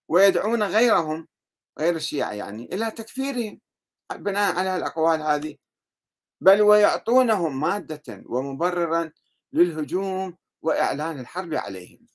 ويدعون 0.08 0.62
غيرهم 0.62 1.28
غير 1.78 1.96
الشيعة 1.96 2.32
يعني 2.32 2.68
إلى 2.72 2.90
تكفيرهم 2.90 3.60
بناء 4.14 4.56
على 4.56 4.76
الأقوال 4.76 5.22
هذه. 5.22 5.56
بل 6.40 6.62
ويعطونهم 6.62 7.60
مادة 7.60 8.22
ومبررا 8.26 9.12
للهجوم 9.56 10.36
وإعلان 10.62 11.20
الحرب 11.20 11.54
عليهم. 11.54 12.06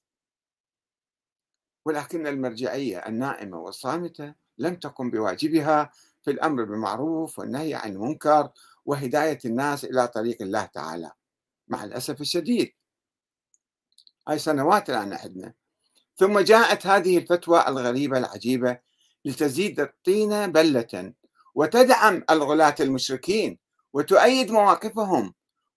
ولكن 1.85 2.27
المرجعية 2.27 2.97
النائمة 2.97 3.57
والصامتة 3.57 4.33
لم 4.57 4.75
تقم 4.75 5.11
بواجبها 5.11 5.91
في 6.23 6.31
الأمر 6.31 6.63
بالمعروف 6.63 7.39
والنهي 7.39 7.73
عن 7.73 7.91
المنكر 7.91 8.49
وهداية 8.85 9.39
الناس 9.45 9.85
إلى 9.85 10.07
طريق 10.07 10.41
الله 10.41 10.65
تعالى. 10.65 11.11
مع 11.67 11.83
الأسف 11.83 12.21
الشديد. 12.21 12.73
هاي 14.27 14.39
سنوات 14.39 14.89
الآن 14.89 15.13
عندنا 15.13 15.53
ثم 16.15 16.39
جاءت 16.39 16.87
هذه 16.87 17.17
الفتوى 17.17 17.67
الغريبة 17.67 18.17
العجيبة 18.17 18.79
لتزيد 19.25 19.79
الطين 19.79 20.51
بلة 20.51 21.13
وتدعم 21.55 22.23
الغلاة 22.29 22.75
المشركين 22.79 23.59
وتؤيد 23.93 24.51
مواقفهم 24.51 25.33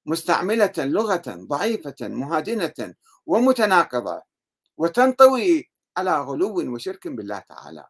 مستعملة 0.06 0.72
لغة 0.78 1.22
ضعيفة 1.28 1.94
مهادنة 2.00 2.94
ومتناقضة 3.26 4.22
وتنطوي 4.76 5.70
على 5.96 6.20
غلو 6.20 6.74
وشرك 6.74 7.08
بالله 7.08 7.38
تعالى 7.38 7.84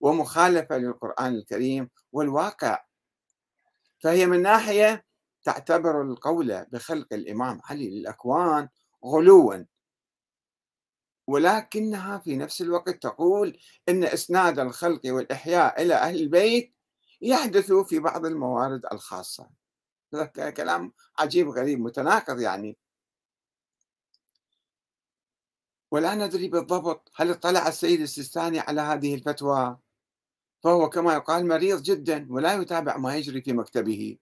ومخالفة 0.00 0.78
للقرآن 0.78 1.34
الكريم 1.34 1.90
والواقع. 2.12 2.84
فهي 3.98 4.26
من 4.26 4.42
ناحية 4.42 5.04
تعتبر 5.42 6.02
القول 6.02 6.66
بخلق 6.72 7.06
الإمام 7.12 7.60
علي 7.64 7.90
للأكوان 7.90 8.68
غلوا. 9.04 9.64
ولكنها 11.26 12.18
في 12.18 12.36
نفس 12.36 12.60
الوقت 12.62 13.02
تقول 13.02 13.58
إن 13.88 14.04
إسناد 14.04 14.58
الخلق 14.58 15.00
والإحياء 15.06 15.82
إلى 15.82 15.94
أهل 15.94 16.20
البيت 16.20 16.74
يحدث 17.20 17.72
في 17.72 17.98
بعض 17.98 18.26
الموارد 18.26 18.86
الخاصة. 18.92 19.59
كلام 20.56 20.92
عجيب 21.18 21.48
غريب 21.48 21.80
متناقض 21.80 22.40
يعني. 22.40 22.76
ولا 25.90 26.14
ندري 26.14 26.48
بالضبط 26.48 27.10
هل 27.16 27.30
اطلع 27.30 27.68
السيد 27.68 28.00
السيستاني 28.00 28.60
على 28.60 28.80
هذه 28.80 29.14
الفتوى. 29.14 29.78
فهو 30.64 30.88
كما 30.90 31.14
يقال 31.14 31.48
مريض 31.48 31.82
جدا 31.82 32.26
ولا 32.30 32.54
يتابع 32.54 32.96
ما 32.96 33.16
يجري 33.16 33.42
في 33.42 33.52
مكتبه. 33.52 34.18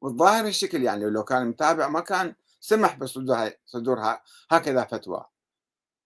والظاهر 0.00 0.46
الشكل 0.46 0.82
يعني 0.82 1.04
لو 1.10 1.24
كان 1.24 1.48
متابع 1.48 1.88
ما 1.88 2.00
كان 2.00 2.34
سمح 2.60 2.98
بصدورها 2.98 4.22
هكذا 4.50 4.84
فتوى. 4.84 5.24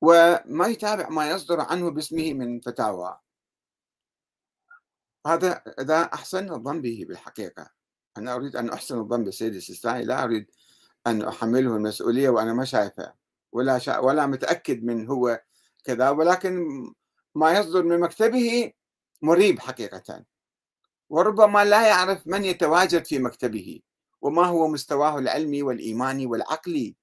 وما 0.00 0.67
يتابع 0.67 1.09
ما 1.09 1.31
يصدر 1.31 1.61
عنه 1.61 1.91
باسمه 1.91 2.33
من 2.35 2.61
فتاوى. 2.61 3.19
هذا 5.26 5.62
إذا 5.81 6.03
أحسن 6.03 6.53
الظن 6.53 6.81
به 6.83 7.05
بالحقيقة. 7.09 7.71
أنا 8.16 8.35
أريد 8.35 8.56
أن 8.56 8.71
أحسن 8.71 8.99
الظن 8.99 9.25
بالسيد 9.25 9.54
السيستاني 9.54 10.04
لا 10.04 10.25
أريد 10.25 10.47
أن 11.06 11.23
أحمله 11.23 11.76
المسؤولية 11.76 12.28
وأنا 12.28 12.52
ما 12.52 12.64
شايفه 12.64 13.14
ولا 13.52 13.78
شا 13.78 13.99
ولا 13.99 14.26
متأكد 14.26 14.85
من 14.85 15.09
هو 15.09 15.42
كذا 15.85 16.11
ولكن 16.11 16.66
ما 17.35 17.59
يصدر 17.59 17.83
من 17.83 18.00
مكتبه 18.00 18.73
مريب 19.23 19.59
حقيقة. 19.61 20.25
وربما 21.11 21.64
لا 21.64 21.88
يعرف 21.88 22.26
من 22.26 22.44
يتواجد 22.44 23.04
في 23.04 23.18
مكتبه 23.18 23.80
وما 24.21 24.47
هو 24.47 24.68
مستواه 24.68 25.18
العلمي 25.18 25.62
والإيماني 25.62 26.26
والعقلي. 26.26 26.97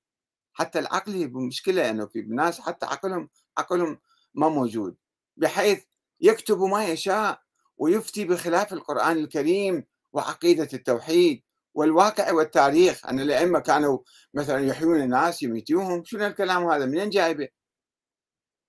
حتى 0.53 0.79
العقلي 0.79 1.27
مشكلة 1.27 1.89
أنه 1.89 2.05
في 2.05 2.21
ناس 2.21 2.59
حتى 2.59 2.85
عقلهم 2.85 3.29
عقلهم 3.57 3.99
ما 4.33 4.49
موجود. 4.49 4.95
بحيث 5.37 5.83
يكتب 6.21 6.61
ما 6.61 6.85
يشاء 6.85 7.41
ويفتي 7.77 8.25
بخلاف 8.25 8.73
القرآن 8.73 9.17
الكريم 9.17 9.85
وعقيدة 10.13 10.69
التوحيد 10.73 11.43
والواقع 11.73 12.31
والتاريخ. 12.31 13.05
أن 13.05 13.19
الأئمة 13.19 13.59
كانوا 13.59 13.99
مثلا 14.33 14.59
يحيون 14.59 15.01
الناس 15.01 15.43
يميتوهم. 15.43 16.03
شنو 16.03 16.25
الكلام 16.25 16.67
هذا؟ 16.67 16.85
منين 16.85 17.09
جايبه 17.09 17.47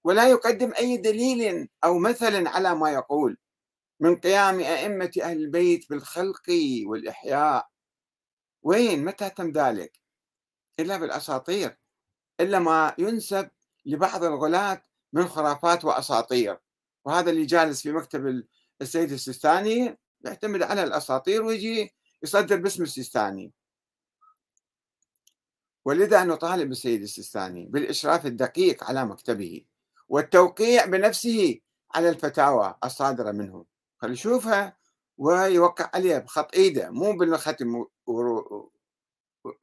ولا 0.04 0.28
يقدم 0.30 0.72
أي 0.78 0.96
دليل 0.96 1.68
أو 1.84 1.99
مثل 1.99 2.46
على 2.46 2.75
ما 2.75 2.90
يقول 2.90 3.38
من 4.00 4.16
قيام 4.16 4.61
أئمة 4.61 5.11
أهل 5.22 5.37
البيت 5.37 5.90
بالخلق 5.90 6.42
والإحياء. 6.87 7.68
وين؟ 8.62 9.04
متى 9.04 9.30
تم 9.30 9.52
ذلك؟ 9.52 10.00
إلا 10.80 10.96
بالأساطير. 10.96 11.78
إلا 12.40 12.58
ما 12.58 12.94
ينسب 12.99 13.50
لبعض 13.87 14.25
الغلاة 14.25 14.82
من 15.12 15.28
خرافات 15.28 15.84
وأساطير. 15.84 16.58
وهذا 17.04 17.30
اللي 17.30 17.46
جالس 17.46 17.82
في 17.82 17.92
مكتب 17.92 18.44
السيد 18.82 19.12
السيستاني 19.12 19.99
يعتمد 20.25 20.62
على 20.62 20.83
الأساطير 20.85 21.43
ويجي 21.43 21.95
يصدر 22.23 22.57
باسم 22.57 22.83
السيستاني. 22.83 23.52
ولذا 25.85 26.25
نطالب 26.25 26.71
السيد 26.71 27.02
السيستاني 27.02 27.67
بالإشراف 27.67 28.26
الدقيق 28.26 28.85
على 28.85 29.05
مكتبه 29.05 29.64
والتوقيع 30.09 30.85
بنفسه 30.87 31.61
على 31.95 32.09
الفتاوى 32.09 32.75
الصادرة 32.85 33.31
منه. 33.31 33.64
خلي 33.99 34.12
يشوفها 34.12 34.76
ويوقع 35.19 35.91
عليها 35.95 36.19
بخط 36.19 36.55
إيده 36.55 36.91
مو 36.91 37.12
بالختم 37.12 37.85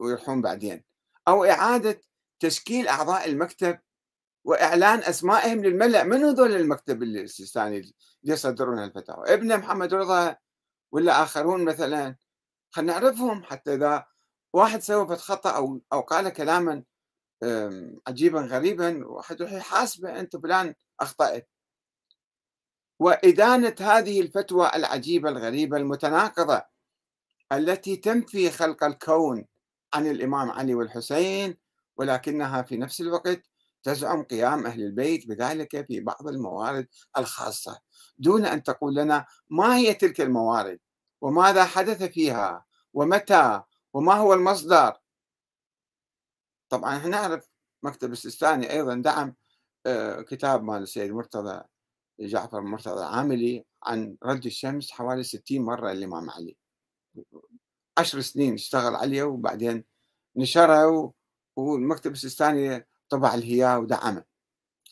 ويروحون 0.00 0.42
بعدين. 0.42 0.84
أو 1.28 1.44
إعادة 1.44 2.00
تشكيل 2.40 2.88
أعضاء 2.88 3.28
المكتب 3.28 3.78
وإعلان 4.44 4.98
أسمائهم 4.98 5.64
للملأ. 5.64 6.04
من 6.04 6.24
هذول 6.24 6.52
المكتب 6.56 7.02
السيستاني 7.02 7.78
اللي 7.78 7.92
يصدرون 8.24 8.78
الفتاوى؟ 8.84 9.34
ابن 9.34 9.58
محمد 9.58 9.94
رضا 9.94 10.36
ولا 10.92 11.22
آخرون 11.22 11.64
مثلا 11.64 12.16
خلينا 12.70 12.92
نعرفهم 12.92 13.44
حتى 13.44 13.74
إذا 13.74 14.06
واحد 14.52 14.80
سوى 14.80 15.16
خطا 15.16 15.50
أو 15.50 15.80
أو 15.92 16.00
قال 16.00 16.28
كلاما 16.28 16.84
عجيبا 18.08 18.40
غريبا 18.40 19.06
واحد 19.06 19.40
يروح 19.40 19.52
يحاسبه 19.52 20.20
أنت 20.20 20.36
فلان 20.36 20.74
أخطأت. 21.00 21.48
وادانه 22.98 23.74
هذه 23.80 24.20
الفتوى 24.20 24.70
العجيبة 24.74 25.28
الغريبة 25.28 25.76
المتناقضة 25.76 26.62
التي 27.52 27.96
تنفي 27.96 28.50
خلق 28.50 28.84
الكون 28.84 29.46
عن 29.94 30.06
الإمام 30.06 30.50
علي 30.50 30.74
والحسين 30.74 31.56
ولكنها 31.96 32.62
في 32.62 32.76
نفس 32.76 33.00
الوقت 33.00 33.49
تزعم 33.82 34.22
قيام 34.22 34.66
أهل 34.66 34.82
البيت 34.82 35.28
بذلك 35.28 35.86
في 35.86 36.00
بعض 36.00 36.28
الموارد 36.28 36.88
الخاصة 37.18 37.80
دون 38.18 38.46
أن 38.46 38.62
تقول 38.62 38.94
لنا 38.94 39.26
ما 39.50 39.76
هي 39.76 39.94
تلك 39.94 40.20
الموارد؟ 40.20 40.80
وماذا 41.20 41.64
حدث 41.64 42.02
فيها؟ 42.02 42.64
ومتى؟ 42.92 43.62
وما 43.92 44.14
هو 44.14 44.34
المصدر؟ 44.34 44.96
طبعا 46.68 46.96
إحنا 46.96 47.08
نعرف 47.08 47.48
مكتب 47.82 48.12
السيستاني 48.12 48.72
أيضا 48.72 48.94
دعم 48.94 49.34
آه، 49.86 50.20
كتاب 50.22 50.64
مال 50.64 50.82
السيد 50.82 51.12
مرتضى 51.12 51.62
جعفر 52.20 52.60
مرتضى 52.60 53.04
عاملي 53.04 53.64
عن 53.82 54.16
رد 54.24 54.46
الشمس 54.46 54.90
حوالي 54.90 55.22
60 55.22 55.60
مرة 55.62 55.92
الإمام 55.92 56.30
علي. 56.30 56.56
عشر 57.98 58.20
سنين 58.20 58.54
اشتغل 58.54 58.94
عليه 58.94 59.22
وبعدين 59.22 59.84
نشره 60.36 61.12
والمكتب 61.56 62.12
السيستاني 62.12 62.86
طبع 63.10 63.34
الهياء 63.34 63.80
ودعمه 63.80 64.24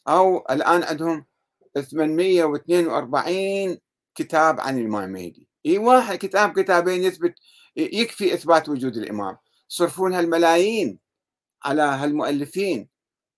أو 0.09 0.39
الآن 0.51 0.83
عندهم 0.83 1.27
842 1.75 3.79
كتاب 4.15 4.61
عن 4.61 4.79
الإمام 4.79 5.05
المهدي 5.05 5.49
إي 5.67 5.79
واحد 5.79 6.19
كتاب 6.19 6.61
كتابين 6.61 7.03
يثبت 7.03 7.35
يكفي 7.77 8.35
إثبات 8.35 8.69
وجود 8.69 8.97
الإمام. 8.97 9.37
يصرفون 9.71 10.15
هالملايين 10.15 10.99
على 11.65 11.83
هالمؤلفين 11.83 12.89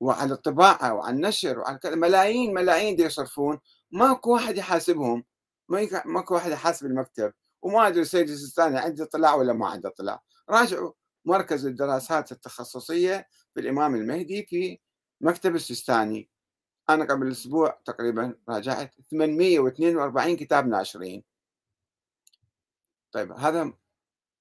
وعلى 0.00 0.32
الطباعة 0.32 0.94
وعلى 0.94 1.16
النشر 1.16 1.58
وعلى 1.58 1.78
ملايين 1.84 2.54
ملايين 2.54 2.96
دي 2.96 3.02
يصرفون. 3.02 3.58
ماكو 3.90 4.32
واحد 4.32 4.56
يحاسبهم. 4.56 5.24
ماكو 6.04 6.34
واحد 6.34 6.50
يحاسب 6.50 6.86
المكتب. 6.86 7.32
وما 7.62 7.88
أدري 7.88 8.02
السيد 8.02 8.28
السيستاني 8.28 8.78
عنده 8.78 9.04
اطلاع 9.04 9.34
ولا 9.34 9.52
ما 9.52 9.68
عنده 9.68 9.88
اطلاع. 9.88 10.22
راجعوا 10.50 10.92
مركز 11.24 11.66
الدراسات 11.66 12.32
التخصصية 12.32 13.28
في 13.54 13.60
الإمام 13.60 13.94
المهدي 13.94 14.46
في 14.46 14.78
مكتب 15.20 15.54
السيستاني. 15.54 16.28
أنا 16.90 17.04
قبل 17.04 17.30
أسبوع 17.30 17.80
تقريبا 17.84 18.34
راجعت 18.48 18.94
842 19.10 20.36
كتاب 20.36 20.68
ناشرين. 20.68 21.24
طيب 23.12 23.32
هذا 23.32 23.72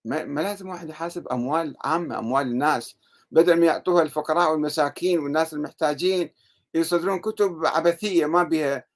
ما 0.06 0.42
لازم 0.42 0.70
واحد 0.70 0.90
يحاسب 0.90 1.28
أموال 1.28 1.78
عامة 1.82 2.20
أموال 2.20 2.48
الناس. 2.48 2.96
بدل 3.32 3.60
ما 3.60 3.66
يعطوها 3.66 4.04
الفقراء 4.04 4.52
والمساكين 4.52 5.20
والناس 5.20 5.54
المحتاجين 5.54 6.34
يصدرون 6.74 7.20
كتب 7.20 7.66
عبثية 7.66 8.26
ما 8.26 8.44
بها 8.44 8.88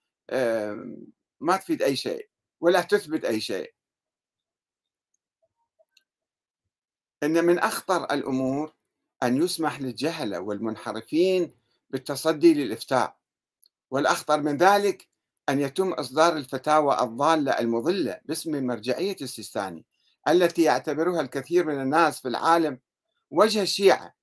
ما 1.40 1.58
تفيد 1.58 1.82
أي 1.82 1.96
شيء 1.96 2.30
ولا 2.62 2.82
تثبت 2.82 3.26
أي 3.26 3.42
شيء. 3.42 3.74
إن 7.24 7.46
من 7.46 7.60
أخطر 7.60 8.04
الأمور 8.04 8.74
أن 9.24 9.44
يسمح 9.44 9.82
للجهله 9.82 10.40
والمنحرفين 10.40 11.56
بالتصدي 11.90 12.54
للإفتاء. 12.54 13.18
والأخطر 13.92 14.42
من 14.42 14.58
ذلك 14.58 15.10
أن 15.50 15.60
يتم 15.60 15.94
إصدار 15.94 16.38
الفتاوى 16.38 17.02
الضالة 17.02 17.60
المضلة 17.60 18.20
باسم 18.26 18.68
مرجعيه 18.68 19.16
السيستاني 19.22 19.86
التي 20.28 20.64
يعتبرها 20.64 21.22
الكثير 21.22 21.66
من 21.66 21.82
الناس 21.82 22.22
في 22.22 22.28
العالم 22.28 22.80
وجه 23.32 23.62
الشيعة. 23.62 24.14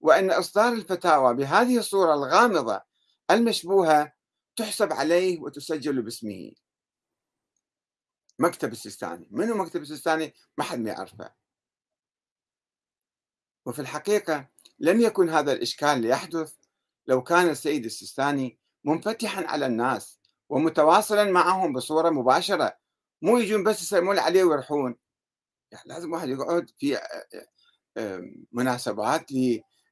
وأن 0.00 0.30
إصدار 0.30 0.72
الفتاوى 0.72 1.34
بهذه 1.34 1.78
الصورة 1.78 2.14
الغامضة 2.14 2.80
المشبوهة 3.30 4.12
تحسب 4.56 4.92
عليه 4.92 5.40
وتسجل 5.40 6.02
باسمه. 6.02 6.52
مكتب 8.38 8.72
السيستاني. 8.72 9.28
منو 9.30 9.54
مكتب 9.54 9.82
السيستاني؟ 9.82 10.34
ما 10.58 10.64
حد 10.64 10.78
ما 10.78 10.90
يعرفه. 10.90 11.39
وفي 13.66 13.78
الحقيقة 13.78 14.48
لم 14.78 15.00
يكن 15.00 15.28
هذا 15.28 15.52
الإشكال 15.52 16.00
ليحدث 16.00 16.54
لو 17.06 17.22
كان 17.22 17.48
السيد 17.48 17.84
السيستاني 17.84 18.58
منفتحا 18.84 19.44
على 19.44 19.66
الناس 19.66 20.20
ومتواصلا 20.48 21.24
معهم 21.24 21.72
بصورة 21.72 22.10
مباشرة. 22.10 22.76
مو 23.22 23.38
يجون 23.38 23.64
بس 23.64 23.82
يسلمون 23.82 24.18
عليه 24.18 24.44
ويروحون. 24.44 24.96
يعني 25.72 25.84
لازم 25.88 26.12
واحد 26.12 26.28
يقعد 26.28 26.70
في 26.78 26.98
مناسبات 28.52 29.32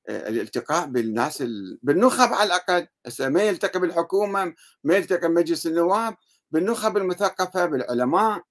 للالتقاء 0.08 0.86
بالناس 0.86 1.42
بالنخب 1.82 2.32
على 2.32 2.46
الأقل. 2.46 2.86
ما 3.20 3.42
يلتقي 3.42 3.80
بالحكومة 3.80 4.54
ما 4.84 4.96
يلتقي 4.96 5.28
بمجلس 5.28 5.66
النواب 5.66 6.16
بالنخب 6.50 6.96
المثقفة 6.96 7.66
بالعلماء 7.66 8.42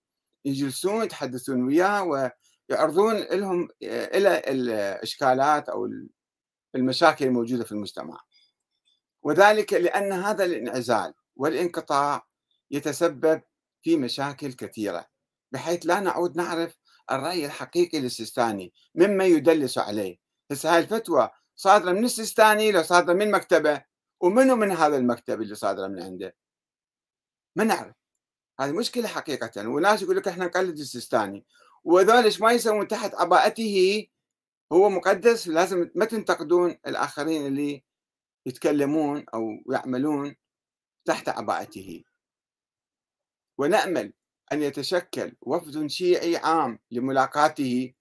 يجلسون 0.46 1.04
يتحدثون 1.04 1.64
وياه 1.64 2.32
ويعرضون 2.70 3.16
لهم 3.16 3.70
إلى 3.84 4.38
الإشكالات 4.38 5.70
أو 5.70 5.90
المشاكل 6.76 7.26
الموجودة 7.26 7.64
في 7.64 7.72
المجتمع. 7.72 8.20
وذلك 9.24 9.74
لأن 9.74 10.12
هذا 10.12 10.46
الانعزال 10.46 11.14
والانقطاع 11.36 12.28
يتسبب 12.72 13.42
في 13.82 13.98
مشاكل 13.98 14.54
كثيرة 14.54 15.08
بحيث 15.52 15.86
لا 15.86 16.00
نعود 16.00 16.38
نعرف 16.38 16.78
الرأي 17.12 17.46
الحقيقي 17.46 18.00
للسيستاني 18.00 18.74
مما 18.96 19.26
يدلس 19.26 19.78
عليه. 19.78 20.18
هسه 20.52 20.74
هاي 20.74 20.80
الفتوى 20.80 21.30
صادرة 21.56 21.92
من 21.92 22.06
السيستاني 22.06 22.72
لو 22.72 22.84
صادرة 22.84 23.14
من 23.14 23.32
مكتبه 23.32 23.84
ومنو 24.22 24.56
من 24.56 24.72
هذا 24.72 24.98
المكتب 24.98 25.42
اللي 25.42 25.56
صادرة 25.56 25.88
من 25.88 26.04
عنده؟ 26.04 26.36
ما 27.56 27.64
نعرف. 27.64 27.96
هذه 28.60 28.72
مشكلة 28.72 29.08
حقيقة. 29.08 29.68
وناس 29.68 30.02
يقول 30.02 30.18
لك 30.18 30.28
إحنا 30.28 30.46
نقلد 30.46 30.80
السيستاني. 30.80 31.46
وذولش 31.88 32.42
ما 32.42 32.52
يسوون 32.52 32.88
تحت 32.88 33.16
عباءته 33.16 34.08
هو 34.72 34.90
مقدس 34.90 35.48
لازم 35.48 35.90
ما 35.96 36.06
تنتقدون 36.06 36.78
الآخرين 36.88 37.46
اللي 37.46 37.84
يتكلمون 38.46 39.26
أو 39.34 39.50
يعملون 39.72 40.36
تحت 41.06 41.30
عباءته 41.30 42.04
ونأمل 43.58 44.14
أن 44.52 44.62
يتشكل 44.62 45.36
وفد 45.42 45.88
شيعي 45.88 46.38
عام 46.38 46.80
لملاقاته 46.92 47.94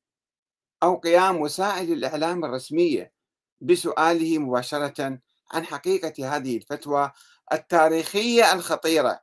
أو 0.82 0.96
قيام 0.96 1.40
وسائل 1.40 1.92
الإعلام 1.92 2.44
الرسمية 2.44 3.12
بسؤاله 3.60 4.38
مباشرة 4.38 5.20
عن 5.52 5.64
حقيقة 5.64 6.36
هذه 6.36 6.56
الفتوى 6.56 7.12
التاريخية 7.52 8.52
الخطيرة 8.52 9.20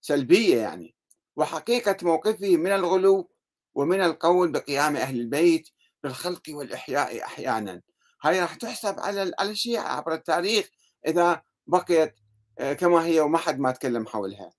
سلبية 0.00 0.56
يعني 0.56 0.94
وحقيقة 1.36 1.96
موقفه 2.02 2.56
من 2.56 2.72
الغلو 2.72 3.31
ومن 3.74 4.02
القول 4.02 4.52
بقيام 4.52 4.96
أهل 4.96 5.20
البيت 5.20 5.68
بالخلق 6.02 6.42
والإحياء 6.48 7.24
أحيانا. 7.24 7.82
هاي 8.22 8.40
راح 8.40 8.54
تحسب 8.54 9.00
على 9.00 9.32
على 9.38 9.50
الشيعة 9.50 9.88
عبر 9.88 10.14
التاريخ 10.14 10.70
إذا 11.06 11.42
بقيت 11.66 12.14
آه، 12.58 12.72
كما 12.72 13.04
هي 13.06 13.20
وما 13.20 13.38
حد 13.38 13.58
ما 13.58 13.70
تكلم 13.70 14.06
حولها. 14.06 14.52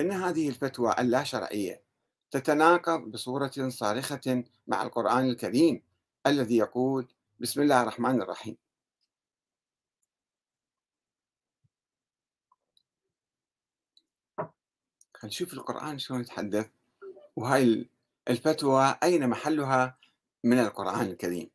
إن 0.00 0.12
هذه 0.12 0.48
الفتوى 0.48 0.94
اللا 0.98 1.24
شرعية 1.24 1.82
تتناقض 2.30 3.00
بصورة 3.00 3.68
صارخة 3.68 4.44
مع 4.66 4.82
القرآن 4.82 5.28
الكريم 5.30 5.82
الذي 6.26 6.56
يقول 6.56 7.08
بسم 7.40 7.62
الله 7.62 7.82
الرحمن 7.82 8.22
الرحيم. 8.22 8.56
نشوف 15.24 15.52
القرآن 15.52 15.98
شلون 15.98 16.20
يتحدث. 16.20 16.66
وهاي 17.36 17.90
الفتوى 18.28 18.98
أين 19.02 19.28
محلها؟ 19.28 19.98
من 20.44 20.58
القرآن 20.58 21.06
الكريم. 21.06 21.50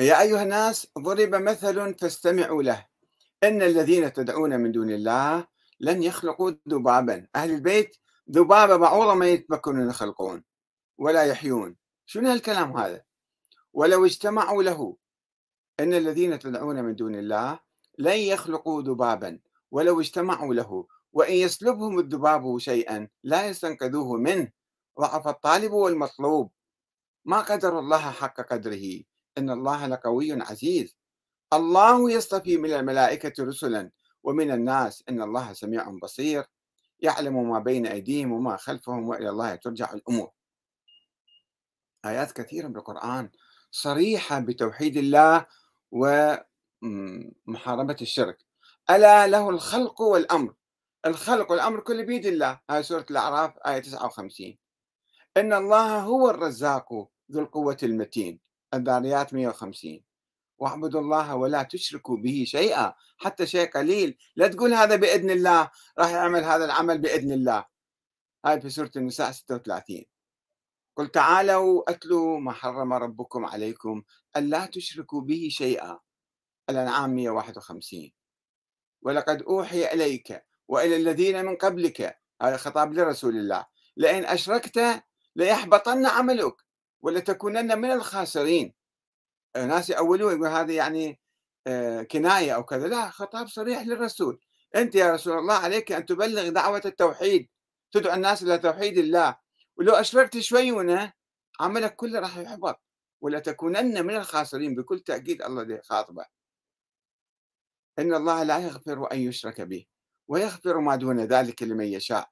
يا 0.00 0.20
أيها 0.20 0.42
الناس 0.42 0.86
ضرب 0.98 1.34
مثل 1.34 1.94
فاستمعوا 1.94 2.62
له. 2.62 2.86
إن 3.44 3.62
الذين 3.62 4.12
تدعون 4.12 4.60
من 4.60 4.72
دون 4.72 4.90
الله 4.90 5.46
لن 5.80 6.02
يخلقوا 6.02 6.52
ذبابا. 6.68 7.26
أهل 7.36 7.50
البيت 7.50 7.96
ذبابة 8.30 8.76
بعوضة 8.76 9.14
ما 9.14 9.28
يتمكنون 9.28 9.88
يخلقون 9.88 10.44
ولا 10.98 11.22
يحيون. 11.22 11.76
شنو 12.06 12.30
هالكلام 12.30 12.76
هذا؟ 12.76 13.02
ولو 13.72 14.06
اجتمعوا 14.06 14.62
له. 14.62 14.96
إن 15.80 15.94
الذين 15.94 16.38
تدعون 16.38 16.84
من 16.84 16.94
دون 16.94 17.14
الله 17.14 17.60
لن 17.98 18.16
يخلقوا 18.16 18.82
ذبابا. 18.82 19.38
ولو 19.70 20.00
اجتمعوا 20.00 20.54
له. 20.54 20.86
وإن 21.12 21.32
يسلبهم 21.32 21.98
الذباب 21.98 22.58
شيئا 22.58 23.08
لا 23.24 23.46
يستنقذوه 23.46 24.16
منه. 24.16 24.52
ضعف 25.00 25.28
الطالب 25.28 25.72
والمطلوب. 25.72 26.52
ما 27.24 27.40
قدر 27.40 27.78
الله 27.78 28.10
حق 28.10 28.40
قدره. 28.40 29.02
إن 29.38 29.50
الله 29.50 29.86
لقوي 29.86 30.42
عزيز. 30.42 30.96
الله 31.52 32.10
يصطفي 32.10 32.56
من 32.56 32.72
الملائكة 32.72 33.44
رسلا 33.44 33.90
ومن 34.22 34.50
الناس. 34.50 35.04
إن 35.08 35.22
الله 35.22 35.52
سميع 35.52 35.90
بصير. 36.02 36.44
يعلم 37.00 37.50
ما 37.50 37.58
بين 37.58 37.86
أيديهم 37.86 38.32
وما 38.32 38.56
خلفهم 38.56 39.08
وإلى 39.08 39.28
الله 39.28 39.54
ترجع 39.54 39.92
الأمور. 39.92 40.30
آيات 42.04 42.32
كثيرة 42.32 42.68
بالقرآن 42.68 43.30
صريحة 43.70 44.38
بتوحيد 44.40 44.96
الله 44.96 45.46
ومحاربة 46.82 47.96
الشرك. 48.00 48.44
ألا 48.90 49.26
له 49.26 49.50
الخلق 49.50 50.00
والأمر. 50.00 50.54
الخلق 51.08 51.50
والأمر 51.50 51.80
كله 51.80 52.02
بيد 52.02 52.26
الله. 52.26 52.60
هاي 52.70 52.82
سورة 52.82 53.06
الأعراف 53.10 53.58
آية 53.58 53.78
59 53.78 54.58
إن 55.36 55.52
الله 55.52 56.00
هو 56.00 56.30
الرزاق 56.30 56.92
ذو 57.32 57.40
القوة 57.40 57.76
المتين. 57.82 58.40
الذاريات 58.74 59.34
150 59.34 60.04
واعبدوا 60.58 61.00
الله 61.00 61.36
ولا 61.36 61.62
تشركوا 61.62 62.16
به 62.16 62.44
شيئا. 62.46 62.94
حتى 63.18 63.46
شيء 63.46 63.70
قليل. 63.70 64.18
لا 64.36 64.48
تقول 64.48 64.74
هذا 64.74 64.96
بإذن 64.96 65.30
الله. 65.30 65.70
راح 65.98 66.10
يعمل 66.10 66.44
هذا 66.44 66.64
العمل 66.64 66.98
بإذن 66.98 67.32
الله. 67.32 67.64
هاي 68.44 68.60
في 68.60 68.70
سورة 68.70 68.90
النساء 68.96 69.32
36 69.32 70.04
قل 70.96 71.08
تعالوا 71.08 71.90
أتلوا 71.90 72.40
ما 72.40 72.52
حرم 72.52 72.92
ربكم 72.92 73.46
عليكم. 73.46 74.02
ألا 74.36 74.66
تشركوا 74.66 75.20
به 75.20 75.48
شيئا. 75.50 75.98
الأنعام 76.70 77.10
151 77.10 78.12
ولقد 79.02 79.42
أوحي 79.42 79.84
إليك 79.84 80.47
وإلى 80.68 80.96
الذين 80.96 81.44
من 81.44 81.56
قبلك. 81.56 82.18
هذا 82.42 82.56
خطاب 82.56 82.94
لرسول 82.94 83.36
الله. 83.36 83.66
لئن 83.96 84.24
أشركت 84.24 85.02
ليحبطن 85.36 86.06
عملك 86.06 86.54
ولتكونن 87.00 87.78
من 87.78 87.90
الخاسرين. 87.90 88.74
ناس 89.56 89.90
يأولون 89.90 90.32
يقول 90.32 90.48
هذا 90.48 90.72
يعني 90.72 91.20
آه، 91.66 92.02
كناية 92.02 92.54
أو 92.54 92.64
كذا. 92.64 92.88
لا 92.88 93.10
خطاب 93.10 93.48
صريح 93.48 93.82
للرسول. 93.82 94.40
أنت 94.76 94.94
يا 94.94 95.12
رسول 95.12 95.38
الله 95.38 95.54
عليك 95.54 95.92
أن 95.92 96.06
تبلغ 96.06 96.48
دعوة 96.48 96.82
التوحيد 96.84 97.48
تدعو 97.92 98.14
الناس 98.14 98.42
إلى 98.42 98.58
توحيد 98.58 98.98
الله. 98.98 99.36
ولو 99.76 99.94
أشركت 99.94 100.38
شوي 100.38 100.72
عملك 101.60 101.96
كله 101.96 102.20
راح 102.20 102.38
يحبط. 102.38 102.80
ولتكونن 103.20 104.06
من 104.06 104.16
الخاسرين 104.16 104.74
بكل 104.74 105.00
تأكيد. 105.00 105.42
الله 105.42 105.80
خاطبه. 105.84 106.24
إن 107.98 108.14
الله 108.14 108.42
لا 108.42 108.58
يغفر 108.58 109.12
أن 109.12 109.18
يشرك 109.18 109.60
به. 109.60 109.86
ويغفر 110.28 110.80
ما 110.80 110.96
دون 110.96 111.20
ذلك 111.20 111.62
لمن 111.62 111.84
يشاء. 111.84 112.30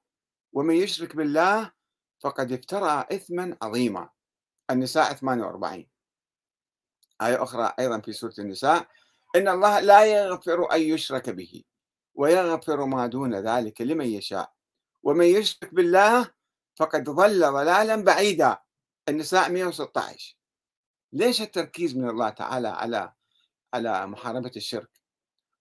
ومن 0.52 0.74
يشرك 0.74 1.16
بالله 1.16 1.72
فقد 2.20 2.52
افترى 2.52 3.06
إثما 3.12 3.56
عظيما. 3.62 4.08
النساء 4.70 5.12
48 5.12 5.88
آية 7.22 7.42
أخرى 7.42 7.72
أيضا 7.78 8.00
في 8.00 8.12
سورة 8.12 8.34
النساء. 8.38 8.88
إن 9.36 9.48
الله 9.48 9.80
لا 9.80 10.04
يغفر 10.04 10.72
أن 10.72 10.80
يشرك 10.80 11.30
به 11.30 11.64
ويغفر 12.14 12.84
ما 12.84 13.06
دون 13.06 13.34
ذلك 13.34 13.80
لمن 13.80 14.06
يشاء. 14.06 14.52
ومن 15.02 15.26
يشرك 15.26 15.74
بالله 15.74 16.30
فقد 16.76 17.04
ضل 17.04 17.40
ضلالا 17.40 18.04
بعيدا. 18.04 18.58
النساء 19.08 19.50
116 19.50 20.36
ليش 21.12 21.42
التركيز 21.42 21.96
من 21.96 22.08
الله 22.08 22.28
تعالى 22.28 22.68
على 22.68 23.12
على 23.74 24.06
محاربة 24.06 24.52
الشرك؟ 24.56 24.90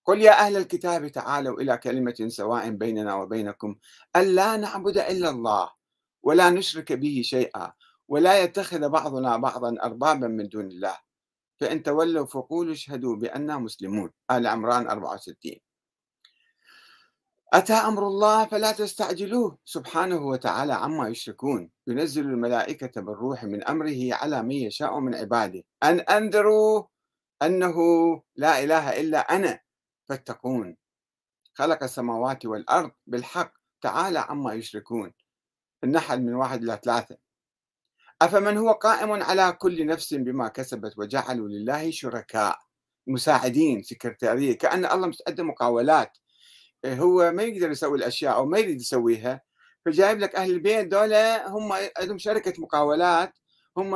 قل 0.06 0.22
يا 0.22 0.32
أهل 0.32 0.58
الكتاب 0.58 1.08
تعالوا 1.08 1.62
إلى 1.62 1.78
كلمة 1.78 2.26
سواء 2.28 2.70
بيننا 2.70 3.16
وبينكم 3.16 3.76
ألا 4.16 4.58
نعبد 4.58 4.98
إلا 4.98 5.30
الله 5.30 5.70
ولا 6.24 6.50
نشرك 6.50 6.94
به 6.94 7.22
شيئا 7.24 7.74
ولا 8.08 8.44
يتخذ 8.44 8.90
بعضنا 8.90 9.38
بعضا 9.38 9.76
أربابا 9.84 10.28
من 10.28 10.50
دون 10.50 10.66
الله. 10.66 10.98
فإن 11.60 11.84
تولوا 11.84 12.26
فقولوا 12.26 12.74
اشهدوا 12.74 13.16
بأننا 13.16 13.58
مسلمون. 13.58 14.12
آل 14.32 14.48
عمران 14.48 14.88
64 14.90 15.60
أتى 17.54 17.74
أمر 17.74 18.08
الله 18.08 18.46
فلا 18.46 18.72
تستعجلوه. 18.72 19.58
سبحانه 19.66 20.28
وتعالى 20.28 20.74
عما 20.74 21.08
يشركون. 21.08 21.70
ينزل 21.88 22.26
الملائكة 22.26 23.02
بالروح 23.02 23.44
من 23.44 23.64
أمره 23.64 24.14
على 24.14 24.44
من 24.44 24.52
يشاء 24.52 25.00
من 25.00 25.16
عباده. 25.16 25.64
أن 25.84 26.00
أنذروا 26.00 26.84
أنه 27.42 27.78
لا 28.36 28.64
إله 28.64 29.02
إلا 29.02 29.20
أنا. 29.20 29.65
فاتقون 30.10 30.78
خلق 31.54 31.84
السماوات 31.84 32.46
والأرض 32.46 32.92
بالحق 33.08 33.54
تعالى 33.82 34.20
عما 34.20 34.54
يشركون. 34.54 35.14
النحل 35.84 36.22
من 36.22 36.34
واحد 36.34 36.64
إلى 36.64 36.80
ثلاثة. 36.84 37.18
أفمن 38.22 38.58
هو 38.58 38.72
قائم 38.72 39.12
على 39.12 39.52
كل 39.52 39.86
نفس 39.86 40.14
بما 40.14 40.48
كسبت 40.48 40.98
وجعلوا 40.98 41.50
لله 41.50 41.92
شركاء. 41.92 42.60
مساعدين 43.08 43.84
سكرتارية. 43.84 44.58
كأن 44.58 44.86
الله 44.86 45.08
مستعد 45.08 45.42
مقاولات 45.42 46.18
هو 46.86 47.32
ما 47.32 47.44
يقدر 47.44 47.72
يسوي 47.72 47.98
الأشياء 47.98 48.36
أو 48.36 48.46
ما 48.46 48.60
يريد 48.60 48.82
يسويها. 48.82 49.42
فجايب 49.86 50.20
لك 50.20 50.36
أهل 50.36 50.52
البيت 50.52 50.88
دولة 50.88 51.48
هم 51.48 51.74
عندهم 51.98 52.18
شركة 52.18 52.62
مقاولات. 52.62 53.34
هم 53.78 53.96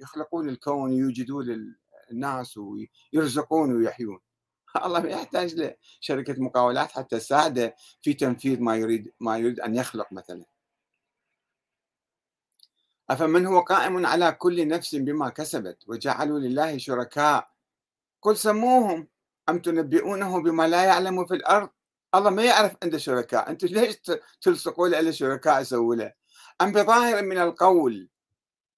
يخلقون 0.00 0.48
الكون 0.48 0.92
ويوجدون 0.92 1.74
الناس 2.10 2.58
ويرزقون 3.12 3.76
ويحيون. 3.76 4.18
الله 4.84 5.00
ما 5.00 5.08
يحتاج 5.08 5.76
لشركة 6.00 6.42
مقاولات 6.42 6.92
حتى 6.92 7.18
تساعده 7.18 7.76
في 8.02 8.14
تنفيذ 8.14 8.60
ما 8.60 8.76
يريد 8.76 9.12
ما 9.20 9.38
يريد 9.38 9.60
أن 9.60 9.74
يخلق 9.74 10.12
مثلا. 10.12 10.44
أفمن 13.10 13.46
هو 13.46 13.60
قائم 13.60 14.06
على 14.06 14.32
كل 14.32 14.68
نفس 14.68 14.94
بما 14.94 15.28
كسبت 15.28 15.78
وجعلوا 15.86 16.38
لله 16.38 16.78
شركاء. 16.78 17.50
قل 18.22 18.36
سموهم 18.36 19.08
أم 19.48 19.58
تنبئونه 19.58 20.42
بما 20.42 20.68
لا 20.68 20.84
يعلم 20.84 21.26
في 21.26 21.34
الأرض؟ 21.34 21.68
الله 22.14 22.30
ما 22.30 22.44
يعرف 22.44 22.76
عنده 22.82 22.98
شركاء. 22.98 23.50
أنتم 23.50 23.66
ليش 23.66 23.96
تلصقوا 24.40 24.88
له 24.88 25.10
شركاء 25.10 25.60
يسووا 25.60 25.94
له؟ 25.94 26.12
أم 26.62 26.72
بظاهر 26.72 27.22
من 27.22 27.38
القول 27.38 28.08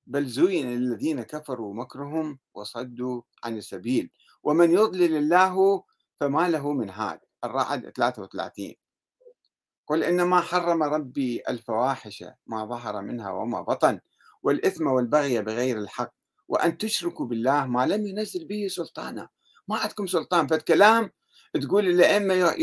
بل 0.06 0.26
زين 0.26 0.66
للذين 0.70 1.22
كفروا 1.22 1.74
مكرهم 1.74 2.38
وصدوا 2.54 3.22
عن 3.44 3.56
السبيل. 3.56 4.10
ومن 4.46 4.72
يضلل 4.72 5.16
الله 5.16 5.84
فما 6.20 6.48
له 6.48 6.72
من 6.72 6.90
هاد. 6.90 7.20
الرعد 7.44 7.90
33 7.90 8.74
قل 9.86 10.02
إنما 10.04 10.40
حرم 10.40 10.82
ربي 10.82 11.42
الفواحش 11.48 12.24
ما 12.46 12.66
ظهر 12.66 13.02
منها 13.02 13.30
وما 13.30 13.60
بطن 13.62 14.00
والإثم 14.42 14.86
والبغي 14.86 15.42
بغير 15.42 15.78
الحق 15.78 16.12
وأن 16.48 16.78
تشركوا 16.78 17.26
بالله 17.26 17.66
ما 17.66 17.86
لم 17.86 18.06
ينزل 18.06 18.44
به 18.44 18.68
سلطانا. 18.68 19.28
ما 19.68 19.76
عندكم 19.76 20.06
سلطان 20.06 20.46
فالكلام 20.46 21.10
تقول 21.62 21.88
الأئمة 21.88 22.54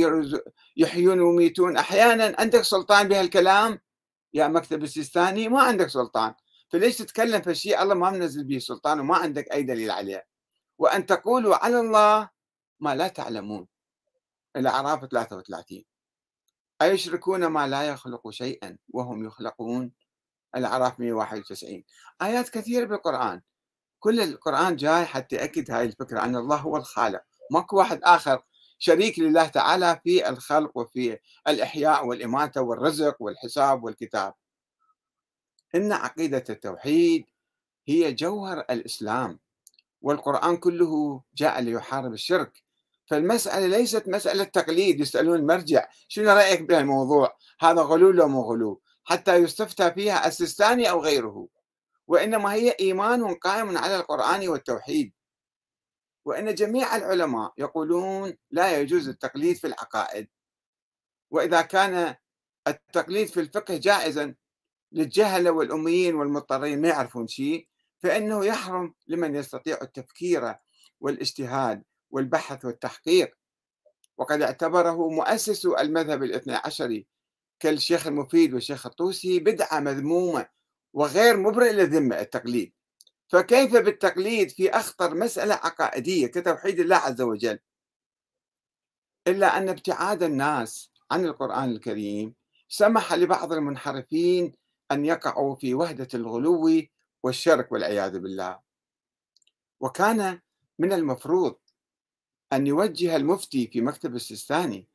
يحيون 0.78 1.22
ويميتون. 1.22 1.78
أحيانا 1.78 2.36
عندك 2.40 2.62
سلطان 2.62 3.08
بهالكلام 3.08 3.80
يا 4.34 4.48
مكتب 4.48 4.84
السيستاني 4.84 5.48
ما 5.48 5.62
عندك 5.62 5.88
سلطان. 5.88 6.34
فليش 6.70 6.98
تتكلم 6.98 7.42
في 7.42 7.56
شيء 7.56 7.82
الله 7.84 7.96
ما 7.96 8.10
منزل 8.10 8.44
به 8.44 8.60
سلطان 8.60 9.00
وما 9.00 9.16
عندك 9.16 9.52
أي 9.52 9.64
دليل 9.64 9.92
عليه؟ 9.92 10.33
وأن 10.78 11.06
تقولوا 11.06 11.56
على 11.56 11.80
الله 11.80 12.30
ما 12.80 12.96
لا 12.96 13.08
تعلمون. 13.08 13.68
الأعراف 14.56 15.06
33 15.06 15.86
أيشركون 16.82 17.46
ما 17.46 17.68
لا 17.68 17.84
يخلق 17.84 18.30
شيئا 18.30 18.78
وهم 18.90 19.26
يخلقون؟ 19.26 19.92
الأعراف 20.56 21.00
191 21.00 21.84
آيات 22.22 22.50
كثيرة 22.50 22.86
بالقرآن. 22.86 23.42
كل 24.00 24.20
القرآن 24.22 24.76
جاي 24.76 25.06
حتى 25.06 25.36
يأكد 25.36 25.72
هاي 25.72 25.86
الفكرة 25.86 26.24
أن 26.24 26.36
الله 26.36 26.56
هو 26.56 26.78
الخالق. 26.78 27.22
ماكو 27.52 27.78
واحد 27.78 28.00
آخر 28.04 28.44
شريك 28.80 29.20
لله 29.20 29.48
تعالى 29.48 30.00
في 30.04 30.30
الخلق 30.30 30.78
وفي 30.78 31.20
الإحياء 31.48 32.06
والإماتة 32.06 32.62
والرزق 32.62 33.22
والحساب 33.22 33.84
والكتاب. 33.84 34.34
إن 35.76 35.92
عقيدة 35.92 36.44
التوحيد 36.50 37.26
هي 37.88 38.14
جوهر 38.14 38.60
الإسلام. 38.60 39.40
والقرآن 40.04 40.58
كله 40.58 41.22
جاء 41.36 41.62
ليحارب 41.62 42.14
الشرك. 42.14 42.64
فالمسألة 43.08 43.68
ليست 43.68 44.08
مسألة 44.08 44.44
تقليد 44.44 45.00
يسألون 45.00 45.40
المرجع 45.40 45.88
شنو 46.08 46.32
رأيك 46.32 46.62
بهالموضوع 46.62 47.38
هذا 47.62 47.82
غلو 47.82 48.12
لو 48.12 48.28
مو 48.28 48.42
غلو 48.42 48.82
حتى 49.04 49.36
يستفتى 49.36 49.92
فيها 49.92 50.28
السيستاني 50.28 50.90
أو 50.90 51.02
غيره. 51.02 51.48
وإنما 52.08 52.54
هي 52.54 52.76
إيمان 52.80 53.36
قائم 53.36 53.78
على 53.78 53.96
القرآن 53.96 54.48
والتوحيد. 54.48 55.14
وإن 56.26 56.56
جميع 56.56 56.96
العلماء 56.96 57.54
يقولون 57.58 58.34
لا 58.52 58.80
يجوز 58.80 59.10
التقليد 59.10 59.56
في 59.56 59.68
العقائد. 59.68 60.28
وإذا 61.32 61.62
كان 61.62 62.16
التقليد 62.68 63.28
في 63.28 63.40
الفقه 63.40 63.78
جائزا 63.78 64.36
للجهلة 64.92 65.52
والأميين 65.52 66.16
والمضطرين 66.16 66.82
ما 66.82 66.88
يعرفون 66.88 67.28
شيء. 67.28 67.68
فإنه 68.04 68.46
يحرم 68.46 68.94
لمن 69.08 69.36
يستطيع 69.36 69.78
التفكير 69.82 70.56
والاجتهاد 71.00 71.84
والبحث 72.10 72.66
والتحقيق. 72.66 73.38
وقد 74.18 74.42
اعتبره 74.42 75.10
مؤسس 75.10 75.66
المذهب 75.66 76.24
الاثني 76.24 76.56
عشري 76.56 77.08
كالشيخ 77.60 78.08
المفيد 78.08 78.54
والشيخ 78.54 78.86
الطوسي 78.86 79.40
بدعة 79.40 79.80
مذمومة 79.80 80.48
وغير 80.94 81.38
مبرئ 81.38 81.72
للذمة 81.72 82.20
التقليد. 82.20 82.74
فكيف 83.28 83.76
بالتقليد 83.76 84.52
في 84.52 84.70
أخطر 84.70 85.16
مسألة 85.16 85.54
عقائدية 85.54 86.28
كتوحيد 86.28 86.80
الله 86.80 86.96
عز 86.96 87.22
وجل؟ 87.22 87.60
إلا 89.28 89.58
أن 89.58 89.70
ابتعاد 89.70 90.24
الناس 90.24 90.92
عن 91.12 91.26
القرآن 91.26 91.72
الكريم 91.72 92.36
سمح 92.68 93.14
لبعض 93.14 93.54
المنحرفين 93.54 94.54
أن 94.92 95.06
يقعوا 95.06 95.56
في 95.56 95.74
وهدة 95.74 96.08
الغلو 96.14 96.84
والشرك 97.24 97.72
والعياذ 97.72 98.20
بالله 98.20 98.60
وكان 99.80 100.40
من 100.80 100.94
المفروض 100.94 101.56
أن 102.54 102.68
يوجه 102.68 103.16
المفتي 103.16 103.68
في 103.68 103.82
مكتب 103.82 104.16
السيستاني 104.16 104.88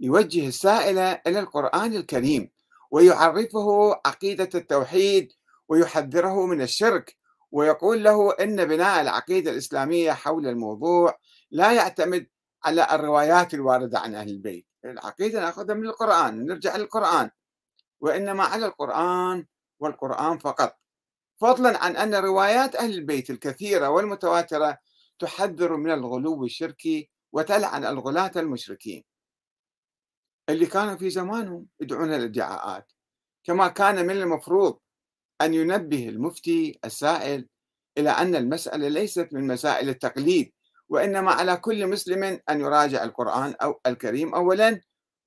يوجه 0.00 0.48
السائل 0.48 0.98
إلى 0.98 1.38
القرآن 1.40 1.94
الكريم 1.94 2.50
ويعرفه 2.90 4.00
عقيدة 4.06 4.48
التوحيد 4.54 5.32
ويحذره 5.68 6.46
من 6.46 6.62
الشرك 6.62 7.16
ويقول 7.52 8.04
له 8.04 8.32
إن 8.32 8.64
بناء 8.64 9.00
العقيدة 9.00 9.50
الإسلامية 9.50 10.12
حول 10.12 10.46
الموضوع 10.46 11.18
لا 11.50 11.72
يعتمد 11.72 12.26
على 12.64 12.86
الروايات 12.92 13.54
الواردة 13.54 13.98
عن 13.98 14.14
أهل 14.14 14.28
البيت، 14.28 14.66
العقيدة 14.84 15.40
ناخذها 15.40 15.74
من 15.74 15.86
القرآن، 15.86 16.46
نرجع 16.46 16.76
للقرآن 16.76 17.30
وإنما 18.00 18.44
على 18.44 18.66
القرآن 18.66 19.46
والقرآن 19.80 20.38
فقط. 20.38 20.76
فضلا 21.40 21.84
عن 21.84 21.96
أن 21.96 22.14
روايات 22.14 22.76
أهل 22.76 22.94
البيت 22.94 23.30
الكثيرة 23.30 23.88
والمتواترة 23.88 24.78
تحذر 25.18 25.76
من 25.76 25.90
الغلو 25.90 26.44
الشركي 26.44 27.10
وتلعن 27.32 27.84
الغلاة 27.84 28.32
المشركين. 28.36 29.04
اللي 30.48 30.66
كانوا 30.66 30.96
في 30.96 31.10
زمانهم 31.10 31.66
يدعون 31.80 32.14
الادعاءات 32.14 32.92
كما 33.44 33.68
كان 33.68 34.06
من 34.06 34.16
المفروض 34.16 34.78
أن 35.40 35.54
ينبه 35.54 36.08
المفتي 36.08 36.78
السائل 36.84 37.48
إلى 37.98 38.10
أن 38.10 38.34
المسألة 38.36 38.88
ليست 38.88 39.28
من 39.32 39.46
مسائل 39.46 39.88
التقليد 39.88 40.52
وإنما 40.88 41.30
على 41.30 41.56
كل 41.56 41.86
مسلم 41.86 42.40
أن 42.50 42.60
يراجع 42.60 43.04
القرآن 43.04 43.54
أو 43.62 43.80
الكريم 43.86 44.34
أولا 44.34 44.80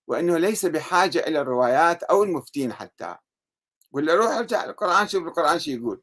وأنه 0.08 0.38
ليس 0.38 0.66
بحاجة 0.66 1.20
إلى 1.20 1.42
الروايات 1.42 2.04
أو 2.04 2.24
المفتين 2.24 2.74
حتى. 2.74 3.16
ولا 3.94 4.16
روح 4.16 4.32
ارجع 4.32 4.64
القرآن 4.64 5.08
شوف 5.08 5.28
القرآن 5.28 5.60
شو 5.60 5.72
يقول. 5.72 6.02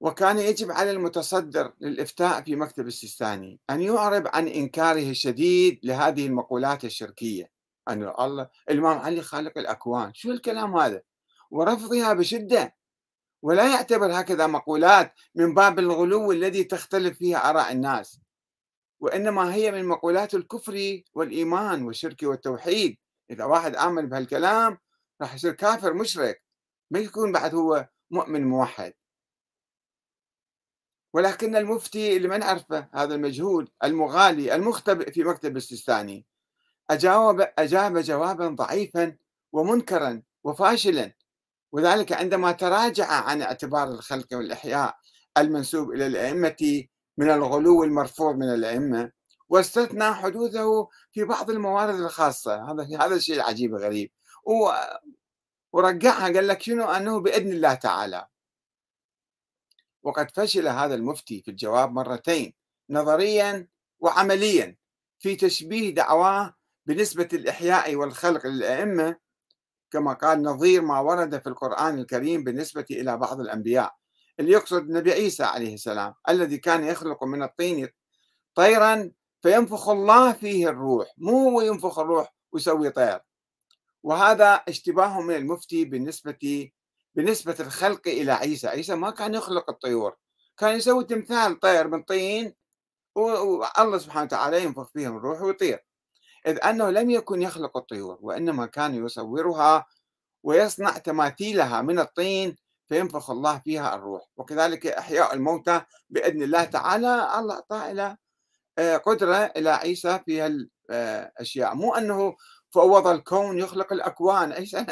وكان 0.00 0.38
يجب 0.38 0.70
على 0.70 0.90
المتصدر 0.90 1.72
للإفتاء 1.80 2.42
في 2.42 2.56
مكتب 2.56 2.86
السيستاني 2.86 3.60
أن 3.70 3.80
يعرب 3.80 4.28
عن 4.28 4.48
إنكاره 4.48 5.10
الشديد 5.10 5.80
لهذه 5.82 6.26
المقولات 6.26 6.84
الشركية. 6.84 7.50
أن 7.88 8.02
الله 8.02 8.48
الإمام 8.70 8.98
علي 8.98 9.22
خالق 9.22 9.58
الأكوان. 9.58 10.14
شو 10.14 10.30
الكلام 10.30 10.76
هذا؟ 10.76 11.02
ورفضها 11.50 12.12
بشدة. 12.12 12.76
ولا 13.42 13.72
يعتبر 13.72 14.20
هكذا 14.20 14.46
مقولات 14.46 15.14
من 15.34 15.54
باب 15.54 15.78
الغلو 15.78 16.32
الذي 16.32 16.64
تختلف 16.64 17.18
فيها 17.18 17.50
آراء 17.50 17.72
الناس. 17.72 18.20
وإنما 19.00 19.54
هي 19.54 19.72
من 19.72 19.84
مقولات 19.84 20.34
الكفر 20.34 21.02
والإيمان 21.14 21.82
والشرك 21.82 22.22
والتوحيد. 22.22 22.98
إذا 23.30 23.44
واحد 23.44 23.76
آمن 23.76 24.08
بهالكلام 24.08 24.78
راح 25.20 25.34
يصير 25.34 25.52
كافر 25.52 25.94
مشرك 25.94 26.42
ما 26.90 26.98
يكون 26.98 27.32
بعد 27.32 27.54
هو 27.54 27.88
مؤمن 28.10 28.44
موحد. 28.44 28.92
ولكن 31.14 31.56
المفتي 31.56 32.16
اللي 32.16 32.28
ما 32.28 32.38
نعرفه 32.38 32.88
هذا 32.94 33.14
المجهول 33.14 33.68
المغالي 33.84 34.54
المختبئ 34.54 35.12
في 35.12 35.24
مكتب 35.24 35.56
السيستاني 35.56 36.26
أجاوب 36.90 37.40
أجاب 37.58 37.98
جوابا 37.98 38.48
ضعيفا 38.48 39.16
ومنكرا 39.52 40.22
وفاشلا. 40.44 41.12
وذلك 41.72 42.12
عندما 42.12 42.52
تراجع 42.52 43.06
عن 43.06 43.42
اعتبار 43.42 43.88
الخلق 43.88 44.26
والإحياء 44.32 44.96
المنسوب 45.38 45.90
إلى 45.92 46.06
الأئمة 46.06 46.84
من 47.18 47.30
الغلو 47.30 47.84
المرفوض 47.84 48.36
من 48.36 48.54
الأئمة 48.54 49.12
واستثنى 49.48 50.14
حدوثه 50.14 50.88
في 51.12 51.24
بعض 51.24 51.50
الموارد 51.50 51.94
الخاصة. 51.94 52.72
هذا 52.72 52.86
هذا 53.00 53.14
الشيء 53.14 53.36
العجيب 53.36 53.74
الغريب 53.74 54.10
ورجعها 55.72 56.24
قال 56.24 56.48
لك 56.48 56.62
شنو؟ 56.62 56.84
أنه 56.84 57.20
بإذن 57.20 57.52
الله 57.52 57.74
تعالى. 57.74 58.26
وقد 60.02 60.30
فشل 60.30 60.68
هذا 60.68 60.94
المفتي 60.94 61.42
في 61.42 61.50
الجواب 61.50 61.92
مرتين 61.92 62.54
نظريا 62.90 63.68
وعمليا 64.00 64.76
في 65.18 65.36
تشبيه 65.36 65.94
دعواه 65.94 66.54
بنسبة 66.86 67.28
الإحياء 67.32 67.94
والخلق 67.96 68.46
للأئمة 68.46 69.16
كما 69.90 70.12
قال 70.12 70.42
نظير 70.42 70.82
ما 70.82 71.00
ورد 71.00 71.38
في 71.42 71.46
القرآن 71.46 71.98
الكريم 71.98 72.44
بالنسبة 72.44 72.86
إلى 72.90 73.16
بعض 73.16 73.40
الأنبياء. 73.40 73.94
اللي 74.40 74.52
يقصد 74.52 74.82
النبي 74.82 75.12
عيسى 75.12 75.42
عليه 75.44 75.74
السلام 75.74 76.14
الذي 76.28 76.58
كان 76.58 76.84
يخلق 76.84 77.24
من 77.24 77.42
الطين 77.42 77.88
طيرا 78.54 79.12
فينفخ 79.42 79.88
الله 79.88 80.32
فيه 80.32 80.68
الروح 80.68 81.08
مو 81.18 81.50
هو 81.50 81.60
ينفخ 81.60 81.98
الروح 81.98 82.34
ويسوي 82.52 82.90
طير. 82.90 83.20
وهذا 84.06 84.54
اشتباه 84.54 85.20
من 85.20 85.36
المفتي 85.36 85.84
بالنسبة 85.84 86.70
بنسبة 87.14 87.56
الخلق 87.60 88.08
إلى 88.08 88.32
عيسى. 88.32 88.68
عيسى 88.68 88.94
ما 88.94 89.10
كان 89.10 89.34
يخلق 89.34 89.70
الطيور 89.70 90.16
كان 90.56 90.76
يسوي 90.76 91.04
تمثال 91.04 91.60
طير 91.60 91.88
من 91.88 92.02
طين 92.02 92.54
والله 93.14 93.98
سبحانه 93.98 94.24
وتعالى 94.24 94.62
ينفخ 94.64 94.90
فيهم 94.92 95.16
الروح 95.16 95.42
ويطير. 95.42 95.84
إذ 96.46 96.58
أنه 96.64 96.90
لم 96.90 97.10
يكن 97.10 97.42
يخلق 97.42 97.76
الطيور 97.76 98.18
وإنما 98.20 98.66
كان 98.66 99.04
يصورها 99.04 99.86
ويصنع 100.42 100.98
تماثيلها 100.98 101.82
من 101.82 101.98
الطين 101.98 102.56
فينفخ 102.88 103.30
الله 103.30 103.58
فيها 103.58 103.94
الروح. 103.94 104.22
وكذلك 104.36 104.86
إحياء 104.86 105.34
الموتى 105.34 105.80
بإذن 106.10 106.42
الله 106.42 106.64
تعالى. 106.64 107.38
الله 107.38 107.54
أعطاه 107.54 107.90
إلى 107.90 108.16
آه، 108.78 108.96
قدرة 108.96 109.36
إلى 109.56 109.70
عيسى 109.70 110.20
في 110.26 110.64
هالأشياء 110.90 111.74
مو 111.74 111.94
أنه 111.94 112.36
فوض 112.70 113.06
الكون 113.06 113.58
يخلق 113.58 113.92
الأكوان. 113.92 114.52
عيسى 114.52 114.86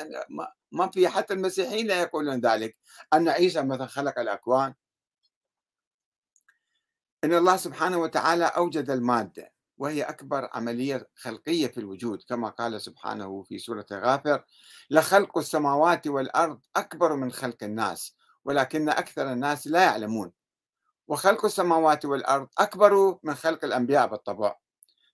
ما 0.73 0.91
في 0.91 1.09
حتى 1.09 1.35
المسيحيين 1.35 1.87
لا 1.87 2.01
يقولون 2.01 2.41
ذلك. 2.41 2.77
أن 3.13 3.29
عيسى 3.29 3.63
مثلا 3.63 3.87
خلق 3.87 4.19
الأكوان. 4.19 4.75
إن 7.25 7.35
الله 7.35 7.57
سبحانه 7.57 7.99
وتعالى 7.99 8.45
أوجد 8.45 8.91
المادة 8.91 9.53
وهي 9.79 10.03
أكبر 10.03 10.49
عملية 10.53 11.09
خلقية 11.15 11.67
في 11.67 11.79
الوجود. 11.79 12.23
كما 12.29 12.49
قال 12.49 12.81
سبحانه 12.81 13.43
في 13.43 13.59
سورة 13.59 13.87
غافر 13.93 14.45
لخلق 14.91 15.39
السماوات 15.39 16.07
والأرض 16.07 16.61
أكبر 16.77 17.17
من 17.17 17.33
خلق 17.33 17.57
الناس 17.63 18.17
ولكن 18.45 18.89
أكثر 18.89 19.33
الناس 19.33 19.67
لا 19.67 19.83
يعلمون. 19.83 20.33
وخلق 21.09 21.45
السماوات 21.45 22.05
والأرض 22.05 22.49
أكبر 22.59 23.19
من 23.23 23.35
خلق 23.35 23.65
الأنبياء 23.65 24.07
بالطبع. 24.07 24.57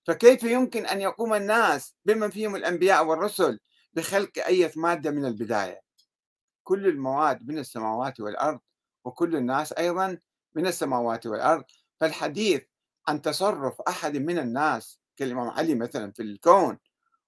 فكيف 0.04 0.42
يمكن 0.42 0.86
أن 0.86 1.00
يقوم 1.00 1.34
الناس 1.34 1.94
بمن 2.04 2.30
فيهم 2.30 2.56
الأنبياء 2.56 3.06
والرسل 3.06 3.60
بخلق 3.92 4.30
أي 4.46 4.72
مادة 4.76 5.10
من 5.10 5.24
البداية؟ 5.24 5.80
كل 6.62 6.86
المواد 6.86 7.48
من 7.48 7.58
السماوات 7.58 8.20
والأرض 8.20 8.60
وكل 9.04 9.36
الناس 9.36 9.72
أيضا 9.72 10.18
من 10.54 10.66
السماوات 10.66 11.26
والأرض. 11.26 11.64
فالحديث 12.00 12.62
عن 13.08 13.22
تصرف 13.22 13.80
أحد 13.80 14.16
من 14.16 14.38
الناس 14.38 15.00
كالإمام 15.16 15.48
علي 15.48 15.74
مثلا 15.74 16.12
في 16.12 16.22
الكون 16.22 16.78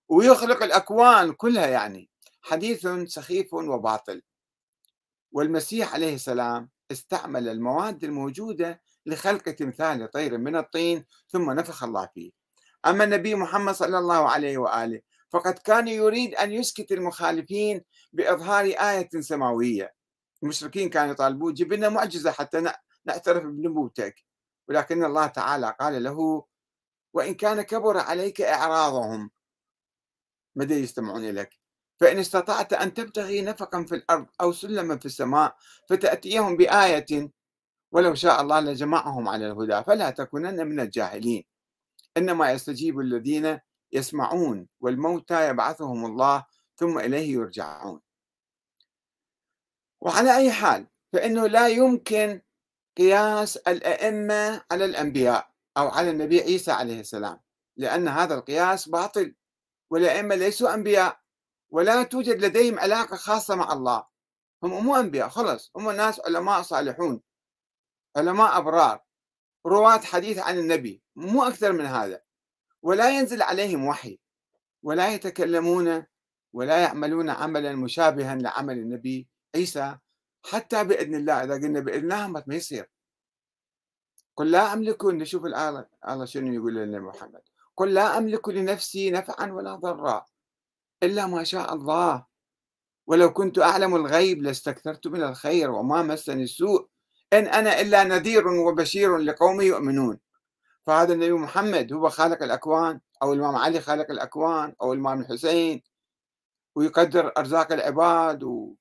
ويخلق 0.09 0.63
الأكوان 0.63 1.33
كلها 1.33 1.67
يعني 1.67 2.11
حديث 2.43 2.87
سخيف 3.07 3.55
وباطل. 3.55 4.23
والمسيح 5.33 5.95
عليه 5.95 6.15
السلام 6.15 6.71
استعمل 6.91 7.49
المواد 7.49 8.05
الموجودة 8.05 8.83
لخلق 9.07 9.43
تمثال 9.43 10.11
طير 10.11 10.39
من 10.39 10.57
الطين 10.57 11.05
ثم 11.29 11.51
نفخ 11.51 11.85
الله 11.85 12.09
فيه. 12.15 12.42
أما 12.87 13.05
النبي 13.05 13.35
محمد 13.35 13.75
صلى 13.75 13.99
الله 13.99 14.31
عليه 14.31 14.59
وآله 14.59 15.01
فقد 15.33 15.59
كان 15.59 15.89
يريد 15.89 16.35
أن 16.35 16.53
يسكت 16.53 16.93
المخالفين 16.93 17.83
بإظهار 18.13 18.65
آية 18.65 19.09
سماوية. 19.21 19.95
المشركين 20.43 20.91
كانوا 20.91 21.13
يطالبون 21.13 21.55
جيب 21.55 21.73
لنا 21.73 21.89
معجزة 21.89 22.31
حتى 22.31 22.73
نعترف 23.05 23.45
بنبوتك. 23.45 24.25
ولكن 24.69 25.05
الله 25.05 25.27
تعالى 25.27 25.77
قال 25.81 26.03
له 26.03 26.45
وإن 27.15 27.35
كان 27.35 27.63
كبر 27.63 27.99
عليك 27.99 28.41
إعراضهم. 28.41 29.31
مدى 30.57 30.75
يستمعون 30.75 31.25
إليك؟ 31.25 31.51
فإن 32.01 32.19
استطعت 32.19 32.73
أن 32.73 32.95
تبتغي 32.95 33.43
نفقا 33.43 33.85
في 33.85 33.95
الأرض 33.95 34.27
أو 34.41 34.53
سلما 34.53 34.97
في 34.99 35.07
السماء 35.07 35.57
فتأتيهم 35.89 36.57
بآية. 36.57 37.31
ولو 37.93 38.15
شاء 38.15 38.41
الله 38.43 38.61
لجمعهم 38.61 39.29
على 39.29 39.47
الهدى 39.47 39.85
فلا 39.85 40.11
تكونن 40.11 40.67
من 40.67 40.81
الجاهلين. 40.81 41.52
إنما 42.17 42.53
يستجيب 42.53 43.01
الذين 43.01 43.61
يسمعون 43.93 44.69
والموتى 44.81 45.49
يبعثهم 45.49 46.07
الله 46.07 46.47
ثم 46.77 46.99
إليه 46.99 47.33
يرجعون. 47.33 48.01
وعلى 50.01 50.37
أي 50.37 50.53
حال 50.53 50.87
فإنه 51.13 51.47
لا 51.47 51.69
يمكن 51.69 52.41
قياس 52.97 53.57
الأئمة 53.57 54.65
على 54.71 54.85
الأنبياء 54.85 55.51
أو 55.77 55.89
على 55.89 56.11
النبي 56.11 56.41
عيسى 56.41 56.73
عليه 56.73 57.01
السلام 57.01 57.41
لأن 57.77 58.09
هذا 58.09 58.35
القياس 58.35 58.89
باطل 58.89 59.35
والأئمة 59.91 60.35
ليسوا 60.35 60.75
أنبياء 60.75 61.21
ولا 61.71 62.03
توجد 62.03 62.45
لديهم 62.45 62.79
علاقة 62.79 63.17
خاصة 63.17 63.55
مع 63.55 63.73
الله. 63.73 64.07
هم 64.63 64.85
مو 64.85 64.97
أنبياء 64.97 65.29
خلص 65.29 65.73
هم 65.77 65.91
ناس 65.91 66.21
علماء 66.21 66.63
صالحون 66.63 67.21
علماء 68.17 68.59
أبرار. 68.59 69.01
رواة 69.67 69.99
حديث 69.99 70.39
عن 70.39 70.59
النبي 70.59 71.03
مو 71.17 71.43
أكثر 71.43 71.73
من 71.73 71.85
هذا. 71.85 72.23
ولا 72.83 73.11
ينزل 73.11 73.43
عليهم 73.43 73.87
وحي 73.87 74.19
ولا 74.83 75.15
يتكلمون 75.15 76.07
ولا 76.53 76.83
يعملون 76.83 77.31
عملا 77.31 77.75
مشابها 77.75 78.35
لعمل 78.35 78.79
النبي 78.79 79.29
عيسى 79.55 79.99
حتى 80.45 80.85
بإذن 80.85 81.15
الله 81.15 81.45
إذا 81.45 81.55
قلنا 81.55 81.81
باذن 81.81 82.13
الله 82.13 82.29
ما 82.29 82.55
يصير. 82.55 82.91
قل 84.37 84.51
لا 84.51 84.73
أملك 84.73 85.05
نشوف 85.05 85.45
الايه 85.45 85.91
الله 86.09 86.25
شنو 86.25 86.53
يقول 86.53 86.75
لنا 86.75 86.99
محمد. 86.99 87.43
قل 87.77 87.95
لا 87.95 88.19
أملك 88.19 88.49
لنفسي 88.49 89.11
نفعا 89.11 89.53
ولا 89.53 89.75
ضرا 89.75 90.27
إلا 91.03 91.27
ما 91.27 91.45
شاء 91.45 91.75
الله. 91.75 92.27
ولو 93.07 93.33
كنت 93.33 93.59
أعلم 93.59 93.97
الغيب 93.97 94.43
لاستكثرت 94.43 95.07
من 95.07 95.23
الخير 95.23 95.71
وما 95.71 96.03
مسني 96.03 96.43
السوء. 96.43 96.89
إن 97.33 97.47
أنا 97.47 97.81
إلا 97.81 98.05
نذير 98.05 98.49
وبشير 98.49 99.17
لقوم 99.19 99.61
يؤمنون. 99.61 100.19
فهذا 100.87 101.13
النبي 101.13 101.33
محمد 101.33 101.93
هو 101.93 102.09
خالق 102.09 102.43
الأكوان 102.43 103.01
أو 103.23 103.33
الإمام 103.33 103.57
علي 103.57 103.81
خالق 103.81 104.11
الأكوان 104.11 104.75
أو 104.83 104.93
الإمام 104.93 105.21
الحسين 105.21 105.83
ويقدر 106.75 107.33
أرزاق 107.39 107.73
العباد 107.73 108.43
و... 108.43 108.75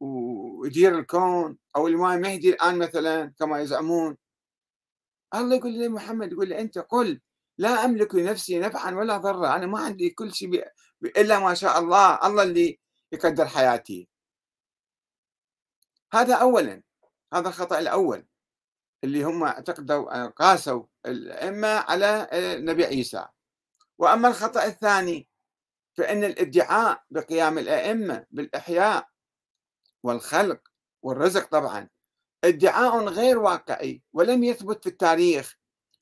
ويدير 0.00 0.98
الكون 0.98 1.58
أو 1.76 1.88
الإمام 1.88 2.12
المهدي 2.12 2.50
الآن 2.50 2.78
مثلا 2.78 3.32
كما 3.38 3.60
يزعمون. 3.60 4.16
الله 5.34 5.56
يقول 5.56 5.72
لي 5.72 5.88
محمد 5.88 6.32
يقول 6.32 6.48
لي 6.48 6.60
أنت 6.60 6.78
قل 6.78 7.20
لا 7.58 7.84
أملك 7.84 8.14
لنفسي 8.14 8.58
نفعا 8.58 8.94
ولا 8.94 9.16
ضرا 9.16 9.56
أنا 9.56 9.66
ما 9.66 9.80
عندي 9.80 10.10
كل 10.10 10.34
شيء 10.34 10.48
ب... 10.48 11.06
إلا 11.06 11.38
ما 11.38 11.54
شاء 11.54 11.78
الله 11.78 12.26
الله 12.26 12.42
اللي 12.42 12.78
يقدر 13.12 13.46
حياتي. 13.46 14.08
هذا 16.12 16.34
أولا. 16.34 16.82
هذا 17.32 17.48
الخطأ 17.48 17.78
الأول 17.78 18.26
اللي 19.04 19.24
هم 19.24 19.44
اعتقدوا 19.44 20.26
قاسوا 20.26 20.84
الأئمة 21.06 21.68
على 21.68 22.28
النبي 22.32 22.84
عيسى. 22.84 23.26
وأما 23.98 24.28
الخطأ 24.28 24.64
الثاني 24.64 25.28
فإن 25.94 26.24
الإدعاء 26.24 27.04
بقيام 27.10 27.58
الأئمة 27.58 28.26
بالإحياء 28.30 29.08
والخلق 30.02 30.68
والرزق 31.02 31.48
طبعا 31.48 31.88
إدعاء 32.44 33.04
غير 33.04 33.38
واقعي 33.38 34.02
ولم 34.12 34.44
يثبت 34.44 34.82
في 34.82 34.88
التاريخ 34.88 35.58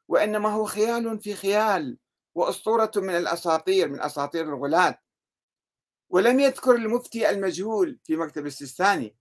وإنما 0.09 0.49
هو 0.49 0.65
خيال 0.65 1.21
في 1.21 1.35
خيال 1.35 1.99
وأسطورة 2.35 2.91
من 2.97 3.17
الأساطير 3.17 3.89
من 3.89 4.01
أساطير 4.01 4.45
الغلاة. 4.45 4.99
ولم 6.11 6.41
يذكر 6.41 6.75
المفتي 6.75 7.31
المجهول 7.31 7.99
في 8.05 8.17
مكتب 8.17 8.47
السيستاني 8.47 9.17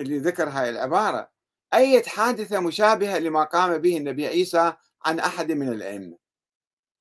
اللي 0.00 0.18
ذكر 0.18 0.48
هاي 0.48 0.70
العبارة. 0.70 1.30
أي 1.74 2.02
حادثة 2.02 2.60
مشابهة 2.60 3.18
لما 3.18 3.44
قام 3.44 3.78
به 3.78 3.96
النبي 3.96 4.26
عيسى 4.26 4.72
عن 5.04 5.20
أحد 5.20 5.52
من 5.52 5.68
الأئمة؟ 5.68 6.16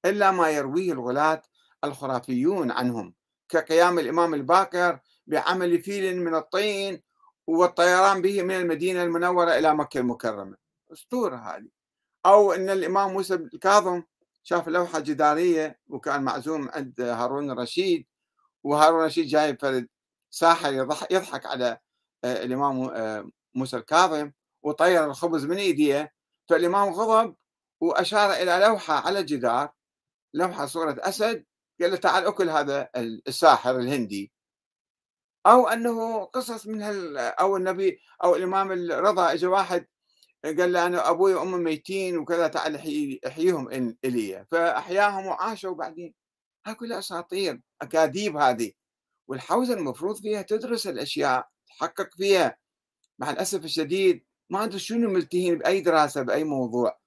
إلا 0.06 0.32
ما 0.32 0.50
يرويه 0.50 0.92
الغلاة 0.92 1.42
الخرافيون 1.84 2.72
عنهم 2.72 3.14
كقيام 3.50 4.00
الإمام 4.00 4.34
الباقر 4.34 5.00
بعمل 5.28 5.82
فيل 5.82 6.22
من 6.22 6.36
الطين 6.36 7.02
والطيران 7.48 8.22
به 8.22 8.44
من 8.44 8.56
المدينة 8.56 9.04
المنورة 9.04 9.52
إلى 9.52 9.76
مكة 9.76 9.98
المكرمة. 9.98 10.58
أسطورة 10.94 11.36
هذه. 11.36 11.68
أو 12.26 12.54
أن 12.54 12.70
الإمام 12.70 13.14
موسى 13.14 13.34
الكاظم 13.34 14.04
شاف 14.44 14.68
لوحة 14.68 15.00
جدارية 15.00 15.80
وكان 15.88 16.24
معزوم 16.24 16.70
عند 16.70 17.02
هارون 17.02 17.52
الرشيد 17.52 18.08
وهارون 18.64 19.00
الرشيد 19.02 19.28
جايب 19.28 19.62
فرد 19.62 19.88
ساحر 20.30 20.74
يضحك 21.12 21.46
على 21.46 21.78
آه، 22.24 22.44
الإمام 22.44 22.82
آه، 22.84 23.30
موسى 23.56 23.78
الكاظم. 23.78 24.32
وطير 24.64 25.06
الخبز 25.06 25.46
من 25.46 25.58
إيديه 25.58 26.14
فالامام 26.50 26.90
غضب 26.94 27.36
وأشار 27.82 28.32
إلى 28.34 28.66
لوحة 28.66 28.94
على 28.94 29.20
الجدار 29.20 29.70
لوحة 30.34 30.66
صورة 30.66 30.96
أسد 31.00 31.46
قال 31.82 31.92
له 31.92 31.98
تعال 31.98 32.26
أكل 32.26 32.50
هذا 32.50 32.90
الساحر 33.28 33.80
الهندي. 33.80 34.32
أو 35.48 35.68
أنه 35.68 36.24
قصص 36.26 36.68
من 36.68 36.82
هال 36.82 37.18
أو 37.18 37.58
النبي 37.58 38.00
أو 38.24 38.36
الإمام 38.36 38.72
الرضا 38.72 39.34
اجى 39.34 39.48
واحد 39.48 39.88
قال 40.46 40.74
له 40.74 40.86
أنا 40.88 41.10
أبوي 41.10 41.34
وامي 41.34 41.58
ميتين 41.58 42.18
وكذا 42.18 42.48
تعال 42.48 42.76
احييهم 43.26 43.70
إلي. 44.06 44.46
فأحياهم 44.52 45.26
وعاشوا 45.26 45.76
بعدين 45.76 46.14
هاي 46.66 46.76
كلها 46.76 47.00
أساطير 47.00 47.62
أكاذيب 47.82 48.38
هذه. 48.38 48.72
والحوزة 49.28 49.74
المفروض 49.74 50.16
فيها 50.22 50.42
تدرس 50.42 50.88
الأشياء 50.88 51.48
تحقق 51.68 52.10
فيها. 52.16 52.58
مع 53.20 53.30
الأسف 53.32 53.66
الشديد 53.66 54.26
ما 54.52 54.64
ادري 54.64 54.80
شنو 54.80 55.10
ملتهين 55.10 55.58
بأي 55.58 55.82
دراسة 55.82 56.22
بأي 56.22 56.44
موضوع؟ 56.44 57.00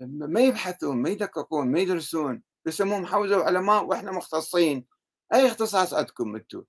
ما 0.00 0.40
يبحثون 0.40 0.96
ما 0.96 1.08
يدققون 1.08 1.72
ما 1.72 1.78
يدرسون. 1.80 2.42
يسموهم 2.66 3.06
حوزة 3.06 3.38
وعلماء 3.38 3.84
وإحنا 3.84 4.12
مختصين. 4.12 4.86
أي 5.34 5.46
اختصاص 5.46 5.94
عندكم 5.94 6.36
أنتم؟ 6.36 6.64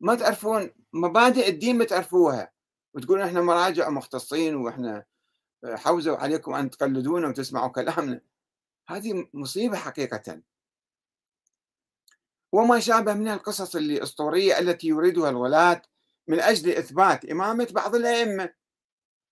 ما 0.00 0.14
تعرفون 0.14 0.70
مبادئ 0.92 1.48
الدين 1.48 1.78
ما 1.78 1.84
تعرفوها. 1.84 2.52
وتقولون 2.94 3.24
إحنا 3.24 3.40
مراجع 3.40 3.90
مختصين 3.90 4.54
وإحنا 4.54 5.04
حوزة 5.64 6.16
عليكم 6.16 6.54
أن 6.54 6.70
تقلدونا 6.70 7.28
وتسمعوا 7.28 7.68
كلامنا. 7.68 8.20
هذه 8.88 9.28
مصيبة 9.34 9.76
حقيقة. 9.76 10.42
وما 12.52 12.80
شابه 12.80 13.14
من 13.14 13.28
القصص 13.28 13.76
الإسطورية 13.76 14.58
التي 14.58 14.88
يريدها 14.88 15.30
الولاة 15.30 15.82
من 16.28 16.40
أجل 16.40 16.70
إثبات 16.70 17.24
إمامة 17.24 17.68
بعض 17.70 17.94
الأئمة. 17.94 18.63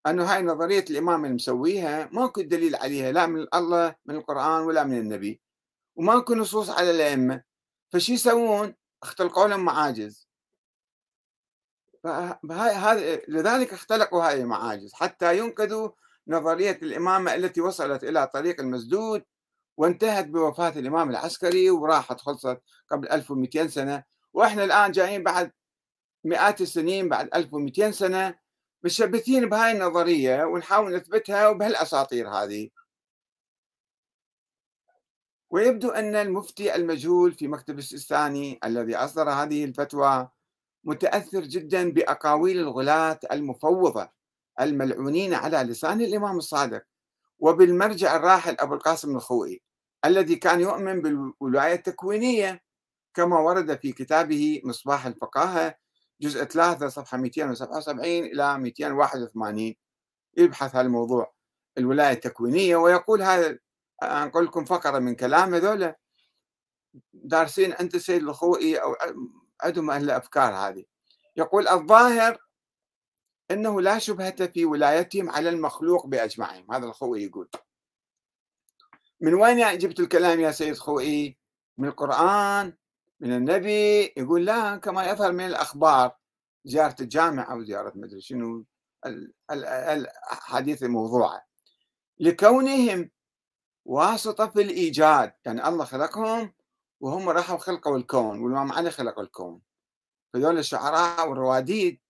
أنه 0.06 0.24
هاي 0.24 0.42
نظرية 0.42 0.84
الإمام 0.90 1.24
اللي 1.24 1.34
مسويها 1.34 2.08
ماكو 2.12 2.40
دليل 2.40 2.76
عليها 2.76 3.12
لا 3.12 3.26
من 3.26 3.46
الله 3.54 3.94
من 4.06 4.14
القرآن 4.14 4.62
ولا 4.62 4.84
من 4.84 4.98
النبي 4.98 5.40
وماكو 5.96 6.34
نصوص 6.34 6.70
على 6.70 6.90
الأئمة. 6.90 7.42
فشي 7.92 8.12
يسوون؟ 8.12 8.74
اختلقوا 9.02 9.48
لهم 9.48 9.64
معاجز. 9.64 10.28
هذا 12.50 13.20
لذلك 13.28 13.72
اختلقوا 13.72 14.24
هاي 14.24 14.40
المعاجز. 14.40 14.92
حتى 14.94 15.38
ينقذوا 15.38 15.90
نظرية 16.28 16.78
الإمامة 16.82 17.34
التي 17.34 17.60
وصلت 17.60 18.04
إلى 18.04 18.26
طريق 18.26 18.60
المسدود 18.60 19.24
وانتهت 19.76 20.26
بوفاة 20.26 20.68
الإمام 20.68 21.10
العسكري 21.10 21.70
وراحت 21.70 22.20
خلصت 22.20 22.60
قبل 22.90 23.08
1200 23.08 23.68
سنة. 23.68 24.04
وإحنا 24.32 24.64
الآن 24.64 24.92
جايين 24.92 25.22
بعد 25.22 25.52
مئات 26.24 26.60
السنين 26.60 27.08
بعد 27.08 27.28
1200 27.34 27.90
سنة. 27.90 28.41
متشبثين 28.84 29.48
بهاي 29.48 29.72
النظرية 29.72 30.44
ونحاول 30.44 30.96
نثبتها 30.96 31.48
وبهالأساطير 31.48 32.28
هذه. 32.28 32.70
ويبدو 35.50 35.90
أن 35.90 36.14
المفتي 36.14 36.74
المجهول 36.74 37.32
في 37.32 37.48
مكتب 37.48 37.78
السيستاني 37.78 38.58
الذي 38.64 38.96
أصدر 38.96 39.30
هذه 39.30 39.64
الفتوى 39.64 40.28
متأثر 40.84 41.40
جدا 41.40 41.90
بأقاويل 41.92 42.58
الغلاة 42.58 43.20
المفوضة 43.32 44.08
الملعونين 44.60 45.34
على 45.34 45.56
لسان 45.58 46.00
الإمام 46.00 46.38
الصادق 46.38 46.82
وبالمرجع 47.38 48.16
الراحل 48.16 48.56
أبو 48.60 48.74
القاسم 48.74 49.16
الخوئي 49.16 49.62
الذي 50.04 50.36
كان 50.36 50.60
يؤمن 50.60 51.02
بالولاية 51.02 51.74
التكوينية 51.74 52.62
كما 53.14 53.38
ورد 53.38 53.78
في 53.80 53.92
كتابه 53.92 54.62
مصباح 54.64 55.06
الفقاهة 55.06 55.74
جزء 56.20 56.44
3 56.44 56.88
صفحة 56.88 57.18
277 57.18 58.07
إلى 58.07 58.59
281 58.59 59.75
يبحث 60.37 60.75
هذا 60.75 60.87
الموضوع 60.87 61.33
الولاية 61.79 62.12
التكوينية 62.12 62.77
ويقول 62.77 63.22
هذا 63.22 63.59
أنقل 64.03 64.44
لكم 64.44 64.64
فقرة 64.64 64.98
من 64.98 65.14
كلام 65.14 65.55
هذول 65.55 65.94
دارسين 67.12 67.72
عند 67.81 67.94
السيد 67.94 68.22
الخوئي 68.22 68.77
أو 68.77 68.96
عندهم 69.61 69.90
أهل 69.90 70.05
الأفكار 70.05 70.55
هذه. 70.55 70.85
يقول 71.37 71.68
الظاهر 71.68 72.38
أنه 73.51 73.81
لا 73.81 73.98
شبهة 73.98 74.46
في 74.46 74.64
ولايتهم 74.64 75.31
على 75.31 75.48
المخلوق 75.48 76.07
بأجمعهم. 76.07 76.72
هذا 76.72 76.87
الخوئي 76.87 77.25
يقول. 77.25 77.48
من 79.20 79.35
وين 79.35 79.79
جبت 79.79 80.01
الكلام 80.01 80.40
يا 80.40 80.51
سيد 80.51 80.75
خوئي 80.75 81.38
من 81.79 81.88
القرآن 81.88 82.77
من 83.22 83.32
النبي 83.32 84.02
يقول 84.16 84.44
لا 84.44 84.76
كما 84.76 85.11
يظهر 85.11 85.32
من 85.32 85.46
الأخبار 85.46 86.16
زيارة 86.64 86.96
الجامع 87.00 87.52
أو 87.52 87.62
زيارة 87.62 87.92
مدري 87.94 88.20
شنو 88.20 88.64
الحديث 89.50 90.82
الموضوعة 90.82 91.46
لكونهم 92.20 93.11
واسطة 93.85 94.46
في 94.46 94.62
الإيجاد 94.62 95.32
يعني 95.44 95.68
الله 95.68 95.85
خلقهم 95.85 96.52
وهم 97.00 97.28
راحوا 97.28 97.58
خلقوا 97.58 97.96
الكون 97.96 98.40
والإمام 98.40 98.72
علي 98.72 98.90
خلق 98.90 99.18
الكون. 99.18 99.61
فذول 100.32 100.58
الشعراء 100.58 101.28
والرواديد 101.28 102.00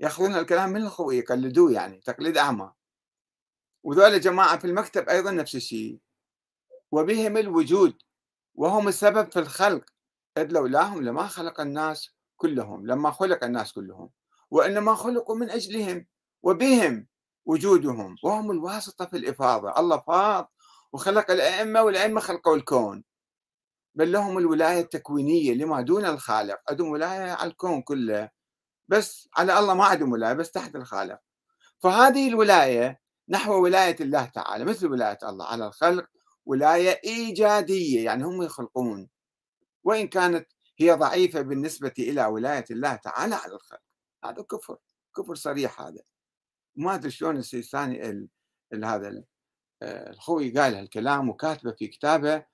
يأخذون 0.00 0.34
الكلام 0.34 0.70
من 0.70 0.82
الخوي 0.82 1.18
يقلدوه 1.18 1.72
يعني 1.72 2.00
تقليد 2.00 2.36
أعمى. 2.36 2.72
وذول 3.82 4.20
جماعة 4.20 4.58
في 4.58 4.66
المكتب 4.66 5.08
أيضا 5.08 5.30
نفس 5.30 5.54
الشيء. 5.54 5.98
وبهم 6.92 7.36
الوجود 7.36 8.02
وهم 8.54 8.88
السبب 8.88 9.32
في 9.32 9.38
الخلق. 9.38 9.91
إذ 10.38 10.52
لولاهم 10.52 11.02
لما 11.02 11.26
خلق 11.26 11.60
الناس 11.60 12.10
كلهم 12.36 12.86
لما 12.86 13.10
خلق 13.10 13.44
الناس 13.44 13.72
كلهم. 13.72 14.10
وإنما 14.50 14.94
خلقوا 14.94 15.36
من 15.36 15.50
أجلهم 15.50 16.06
وبهم 16.42 17.06
وجودهم 17.46 18.16
وهم 18.24 18.50
الواسطة 18.50 19.06
في 19.06 19.16
الإفاضة. 19.16 19.78
الله 19.78 19.98
فاض 20.00 20.52
وخلق 20.92 21.30
الأئمة 21.30 21.82
والأئمة 21.82 22.20
خلقوا 22.20 22.56
الكون. 22.56 23.04
بل 23.94 24.12
لهم 24.12 24.38
الولاية 24.38 24.80
التكوينية 24.80 25.54
لما 25.54 25.80
دون 25.80 26.04
الخالق. 26.06 26.58
عندهم 26.70 26.88
ولاية 26.88 27.32
على 27.32 27.50
الكون 27.50 27.82
كله. 27.82 28.30
بس 28.88 29.28
على 29.36 29.58
الله 29.58 29.74
ما 29.74 29.84
عندهم 29.84 30.12
ولاية 30.12 30.32
بس 30.32 30.50
تحت 30.50 30.76
الخالق. 30.76 31.18
فهذه 31.82 32.28
الولاية 32.28 33.00
نحو 33.28 33.64
ولاية 33.64 33.96
الله 34.00 34.24
تعالى 34.24 34.64
مثل 34.64 34.86
ولاية 34.86 35.18
الله 35.22 35.46
على 35.46 35.66
الخلق 35.66 36.06
ولاية 36.46 37.00
إيجادية 37.04 38.04
يعني 38.04 38.24
هم 38.24 38.42
يخلقون. 38.42 39.08
وإن 39.84 40.08
كانت 40.08 40.46
هي 40.78 40.92
ضعيفة 40.92 41.40
بالنسبة 41.42 41.92
إلى 41.98 42.24
ولاية 42.26 42.64
الله 42.70 42.94
تعالى 42.94 43.34
على 43.34 43.54
الخلق. 43.54 43.80
هذا 44.24 44.42
كفر 44.42 44.76
كفر 45.16 45.34
صريح 45.34 45.80
هذا. 45.80 46.02
ما 46.76 46.94
أدري 46.94 47.10
شلون 47.10 47.36
السيستاني 47.36 48.28
هذا 48.84 49.24
آه، 49.82 50.10
الخوي 50.10 50.50
قال 50.58 50.74
هالكلام 50.74 51.28
وكاتبه 51.28 51.72
في 51.72 51.86
كتابه. 51.86 52.44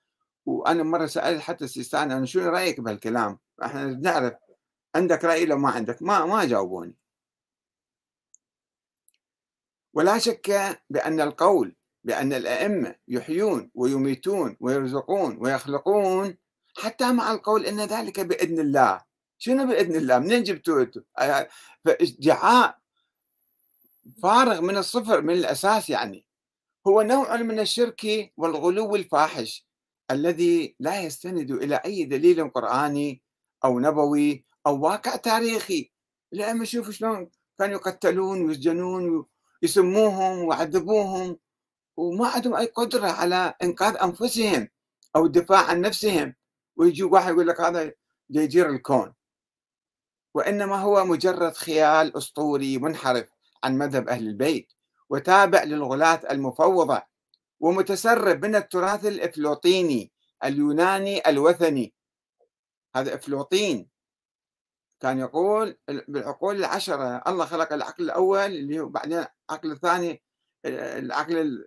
وأنا 0.45 0.83
مرة 0.83 1.05
سألت 1.05 1.41
حتى 1.41 1.65
السيستاني 1.65 2.13
أنا 2.13 2.25
شنو 2.25 2.49
رأيك 2.49 2.79
بهالكلام؟ 2.79 3.39
إحنا 3.63 3.85
نعرف 3.85 4.33
عندك 4.95 5.25
رأي 5.25 5.45
لو 5.45 5.57
ما 5.57 5.69
عندك؟ 5.69 6.01
ما 6.01 6.25
ما 6.25 6.45
جاوبوني. 6.45 6.95
ولا 9.93 10.17
شك 10.19 10.79
بأن 10.89 11.21
القول 11.21 11.75
بأن 12.03 12.33
الأئمة 12.33 12.95
يحيون 13.07 13.71
ويميتون 13.75 14.57
ويرزقون 14.59 15.37
ويخلقون 15.41 16.37
حتى 16.79 17.11
مع 17.11 17.31
القول 17.31 17.65
إن 17.65 17.79
ذلك 17.79 18.19
بإذن 18.19 18.59
الله. 18.59 19.01
شنو 19.37 19.65
بإذن 19.65 19.95
الله؟ 19.95 20.19
منين 20.19 20.43
جبتوا 20.43 20.85
فادعاء 21.85 22.77
فارغ 24.23 24.61
من 24.61 24.77
الصفر 24.77 25.21
من 25.21 25.33
الأساس 25.33 25.89
يعني. 25.89 26.25
هو 26.87 27.01
نوع 27.01 27.35
من 27.35 27.59
الشرك 27.59 28.33
والغلو 28.37 28.95
الفاحش 28.95 29.67
الذي 30.11 30.75
لا 30.79 31.01
يستند 31.01 31.51
إلى 31.51 31.75
أي 31.75 32.03
دليل 32.03 32.49
قرآني 32.49 33.21
أو 33.65 33.79
نبوي 33.79 34.45
أو 34.67 34.79
واقع 34.79 35.15
تاريخي. 35.15 35.91
لأما 36.31 36.65
شوف 36.65 36.89
شلون 36.89 37.29
كانوا 37.59 37.75
يقتلون 37.75 38.41
ويسجنون 38.45 39.25
ويسموهم 39.61 40.45
ويعذبوهم 40.45 41.37
وما 41.97 42.27
عندهم 42.27 42.55
أي 42.55 42.65
قدرة 42.65 43.07
على 43.07 43.53
إنقاذ 43.63 43.95
أنفسهم 44.03 44.67
أو 45.15 45.25
الدفاع 45.25 45.63
عن 45.65 45.81
نفسهم. 45.81 46.35
ويجي 46.79 47.03
واحد 47.03 47.33
يقول 47.33 47.47
لك 47.47 47.61
هذا 47.61 47.91
يدير 48.29 48.69
الكون. 48.69 49.13
وإنما 50.33 50.75
هو 50.75 51.05
مجرد 51.05 51.53
خيال 51.53 52.17
أسطوري 52.17 52.77
منحرف 52.77 53.29
عن 53.63 53.77
مذهب 53.77 54.09
أهل 54.09 54.27
البيت 54.27 54.73
وتابع 55.09 55.63
للغلاة 55.63 56.21
المفوضة 56.31 57.01
ومتسرب 57.59 58.45
من 58.45 58.55
التراث 58.55 59.05
الإفلوطيني 59.05 60.11
اليوناني 60.43 61.29
الوثني. 61.29 61.93
هذا 62.95 63.15
إفلوطين 63.15 63.89
كان 64.99 65.19
يقول 65.19 65.77
بالعقول 65.87 66.55
العشرة 66.55 67.23
الله 67.27 67.45
خلق 67.45 67.73
العقل 67.73 68.03
الأول 68.03 68.39
اللي 68.39 68.79
هو 68.79 68.89
بعدين 68.89 69.25
العقل 69.49 69.71
الثاني 69.71 70.23
العقل 70.65 71.65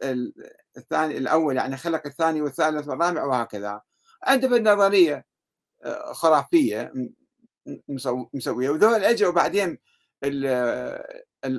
الثاني 0.76 1.18
الأول 1.18 1.56
يعني 1.56 1.76
خلق 1.76 2.06
الثاني 2.06 2.42
والثالث 2.42 2.88
والرابع 2.88 3.24
وهكذا. 3.24 3.82
عنده 4.24 4.58
نظرية 4.74 5.24
آه، 5.84 6.12
خرافية 6.12 6.92
مسوية. 8.34 8.70
وذول 8.70 9.04
أجوا 9.04 9.32
بعدين 9.32 9.78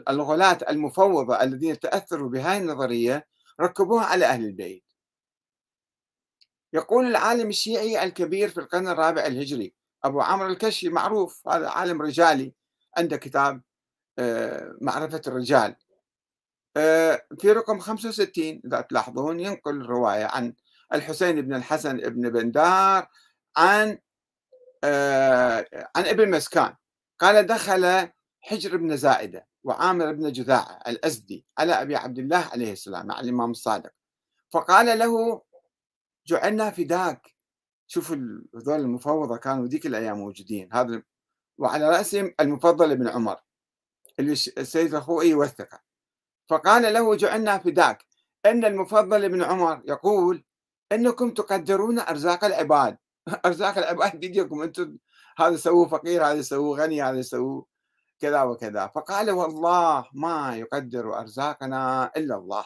الغلاة 0.10 0.58
المفوضة 0.70 1.44
الذين 1.44 1.80
تأثروا 1.80 2.30
بهذه 2.30 2.62
النظرية 2.62 3.28
ركبوها 3.62 4.06
على 4.06 4.26
أهل 4.26 4.46
البيت. 4.46 4.84
يقول 6.74 7.06
العالم 7.06 7.50
الشيعي 7.50 8.04
الكبير 8.04 8.50
في 8.50 8.58
القرن 8.60 8.88
الرابع 8.88 9.26
الهجري 9.26 9.74
أبو 10.04 10.22
عمرو 10.22 10.48
الكشي 10.48 10.90
معروف 10.90 11.48
هذا 11.48 11.70
عالم 11.70 12.02
رجالي 12.02 12.54
عنده 12.98 13.18
كتاب 13.18 13.62
آه، 14.20 14.78
معرفة 14.82 15.22
الرجال. 15.28 15.76
آه، 16.78 17.26
في 17.40 17.52
رقم 17.52 17.80
65 17.80 18.62
إذا 18.66 18.82
تلاحظون 18.82 19.40
ينقل 19.40 19.82
رواية 19.82 20.26
عن 20.26 20.54
الحسين 20.94 21.42
بن 21.42 21.54
الحسن 21.56 21.98
بن 21.98 22.30
بندار 22.30 23.08
عن 23.58 24.00
آه، 24.84 25.68
عن 25.96 26.06
ابن 26.06 26.32
مسكان. 26.32 26.76
قال 27.20 27.48
دخل 27.48 28.10
حجر 28.42 28.78
بن 28.78 28.98
زائدة 28.98 29.48
وعامر 29.64 30.14
بن 30.14 30.32
جذاعة 30.32 30.80
الأزدي 30.88 31.46
على 31.58 31.74
أبي 31.74 31.96
عبد 31.96 32.20
الله 32.20 32.38
عليه 32.38 32.72
السلام 32.72 33.08
مع 33.08 33.20
الإمام 33.20 33.52
الصادق. 33.52 33.92
فقال 34.52 35.00
له 35.00 35.42
جعلنا 36.28 36.70
فداك. 36.72 37.36
شوفوا 37.88 38.16
هذول 38.56 38.80
المفوضة 38.80 39.38
كانوا 39.38 39.68
ذيك 39.68 39.86
الأيام 39.86 40.18
موجودين. 40.18 40.70
هذا 40.74 41.04
وعلى 41.58 41.90
رأسهم 41.90 42.34
المفضل 42.40 42.98
بن 42.98 43.08
عمر 43.08 43.40
اللي 44.20 44.32
السيد 44.32 44.96
الخوئي 44.96 45.30
يوثقه. 45.30 45.80
فقال 46.50 46.94
له 46.94 47.16
جعلنا 47.16 47.58
فداك. 47.58 48.06
أن 48.46 48.66
المفضل 48.66 49.30
بن 49.30 49.44
عمر 49.44 49.82
يقول 49.86 50.44
أنكم 50.94 51.30
تقدرون 51.30 52.00
أرزاق 52.00 52.46
العباد. 52.46 52.98
أرزاق 53.46 53.78
العباد 53.78 54.20
بيديكم 54.20 54.62
أنتم 54.62 54.98
هذا 55.38 55.56
سووه 55.56 55.88
فقير 55.88 56.26
هذا 56.26 56.42
سووه 56.42 56.80
غني 56.84 57.04
هذا 57.04 57.22
سووه 57.22 57.66
كذا 58.20 58.44
وكذا. 58.44 58.88
فقال 58.88 59.32
والله 59.32 60.06
ما 60.14 60.58
يقدر 60.58 61.20
أرزاقنا 61.20 62.12
إلا 62.18 62.36
الله. 62.36 62.66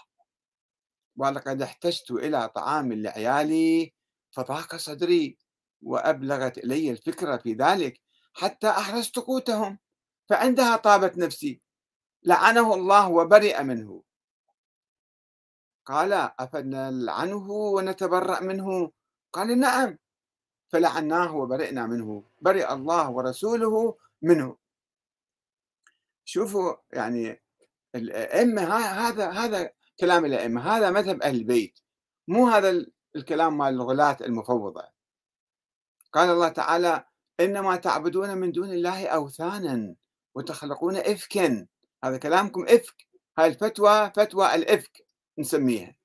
ولقد 1.17 1.61
احتجت 1.61 2.11
إلى 2.11 2.49
طعام 2.55 2.93
لعيالي 2.93 3.93
فضاق 4.31 4.75
صدري 4.75 5.37
وأبلغت 5.81 6.57
إلي 6.57 6.91
الفكرة 6.91 7.37
في 7.37 7.53
ذلك 7.53 8.01
حتى 8.33 8.69
أحرزت 8.69 9.19
قوتهم 9.19 9.79
فعندها 10.29 10.75
طابت 10.75 11.17
نفسي. 11.17 11.61
لعنه 12.23 12.73
الله 12.73 13.09
وبرئ 13.09 13.63
منه. 13.63 14.06
قال 15.87 16.13
أفنلعنه 16.39 17.51
ونتبرأ 17.51 18.39
منه؟ 18.39 18.91
قال 19.33 19.59
نعم. 19.59 19.97
فلعناه 20.69 21.35
وبرئنا 21.35 21.87
منه 21.87 22.23
برئ 22.41 22.73
الله 22.73 23.09
ورسوله 23.09 23.97
منه. 24.21 24.57
شوفوا 26.25 26.75
يعني 26.93 27.41
الأئمة 27.95 28.61
هذا 28.75 29.29
هذا 29.29 29.71
كلام 29.99 30.25
الأئمة 30.25 30.61
هذا 30.61 30.89
مذهب 30.89 31.21
أهل 31.21 31.35
البيت 31.35 31.79
مو 32.27 32.47
هذا 32.47 32.85
الكلام 33.15 33.57
مال 33.57 33.73
الغلاة 33.73 34.17
المفوضة. 34.21 34.87
قال 36.13 36.29
الله 36.29 36.49
تعالى 36.49 37.05
إنما 37.39 37.75
تعبدون 37.75 38.37
من 38.37 38.51
دون 38.51 38.71
الله 38.71 39.07
أوثانا 39.07 39.95
وتخلقون 40.35 40.97
إفكا. 40.97 41.67
هذا 42.03 42.17
كلامكم 42.17 42.65
إفك 42.69 43.07
هاي 43.37 43.47
الفتوى 43.47 44.11
فتوى 44.15 44.55
الإفك. 44.55 45.06
نسميها. 45.39 45.95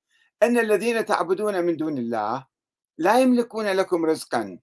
أن 0.43 0.59
الذين 0.59 1.05
تعبدون 1.05 1.64
من 1.64 1.76
دون 1.76 1.99
الله 1.99 2.47
لا 2.99 3.20
يملكون 3.20 3.66
لكم 3.66 4.05
رزقا 4.05 4.59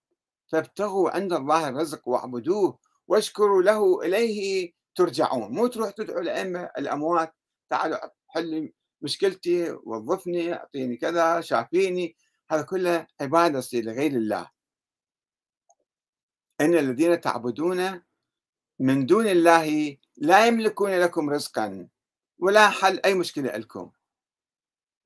فابتغوا 0.47 1.09
عند 1.09 1.33
الله 1.33 1.69
الرزق 1.69 2.07
واعبدوه 2.07 2.79
واشكروا 3.07 3.61
له 3.61 4.01
إليه 4.01 4.73
ترجعون. 4.95 5.51
مو 5.51 5.67
تروح 5.67 5.89
تدعو 5.89 6.19
الأئمة 6.19 6.69
الأموات 6.77 7.35
تعالوا 7.69 7.97
حل 8.27 8.73
مشكلتي 9.01 9.71
وظفني 9.71 10.53
أعطيني 10.53 10.97
كذا 10.97 11.41
شافيني. 11.41 12.15
هذا 12.51 12.61
كله 12.61 13.07
عبادة 13.21 13.63
لغير 13.73 14.11
الله. 14.11 14.49
إن 16.61 16.75
الذين 16.75 17.21
تعبدون 17.21 18.01
من 18.79 19.05
دون 19.05 19.27
الله 19.27 19.97
لا 20.17 20.47
يملكون 20.47 20.91
لكم 20.91 21.29
رزقا 21.29 21.87
ولا 22.39 22.69
حل 22.69 22.99
أي 23.05 23.13
مشكلة 23.13 23.57
لكم. 23.57 23.91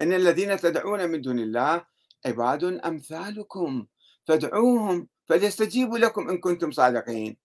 إن 0.04 0.14
الذين 0.14 0.58
تدعون 0.58 1.10
من 1.10 1.22
دون 1.22 1.40
الله 1.40 1.86
عباد 2.26 2.64
أمثالكم. 2.64 3.88
فادعوهم 4.28 5.08
فليستجيبوا 5.26 5.98
لكم 5.98 6.30
إن 6.30 6.38
كنتم 6.38 6.72
صادقين. 6.72 7.38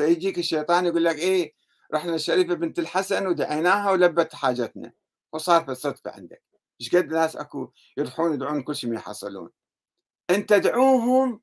يجيك 0.00 0.38
الشيطان 0.38 0.86
يقول 0.86 1.04
لك 1.04 1.18
إيه 1.18 1.54
رحنا 1.94 2.14
الشريفة 2.14 2.54
بنت 2.54 2.78
الحسن 2.78 3.26
ودعيناها 3.26 3.90
ولبت 3.90 4.34
حاجتنا. 4.34 4.92
وصار 5.32 5.64
في 5.64 5.70
الصدفة 5.70 6.10
عندك. 6.10 6.42
إيش 6.80 6.96
قد 6.96 7.12
ناس 7.12 7.36
أكو 7.36 7.72
يروحون 7.96 8.34
يدعون 8.34 8.62
كل 8.62 8.76
شيء 8.76 8.90
ما 8.90 8.96
يحصلون. 8.96 9.50
إن 10.30 10.46
تدعوهم 10.46 11.40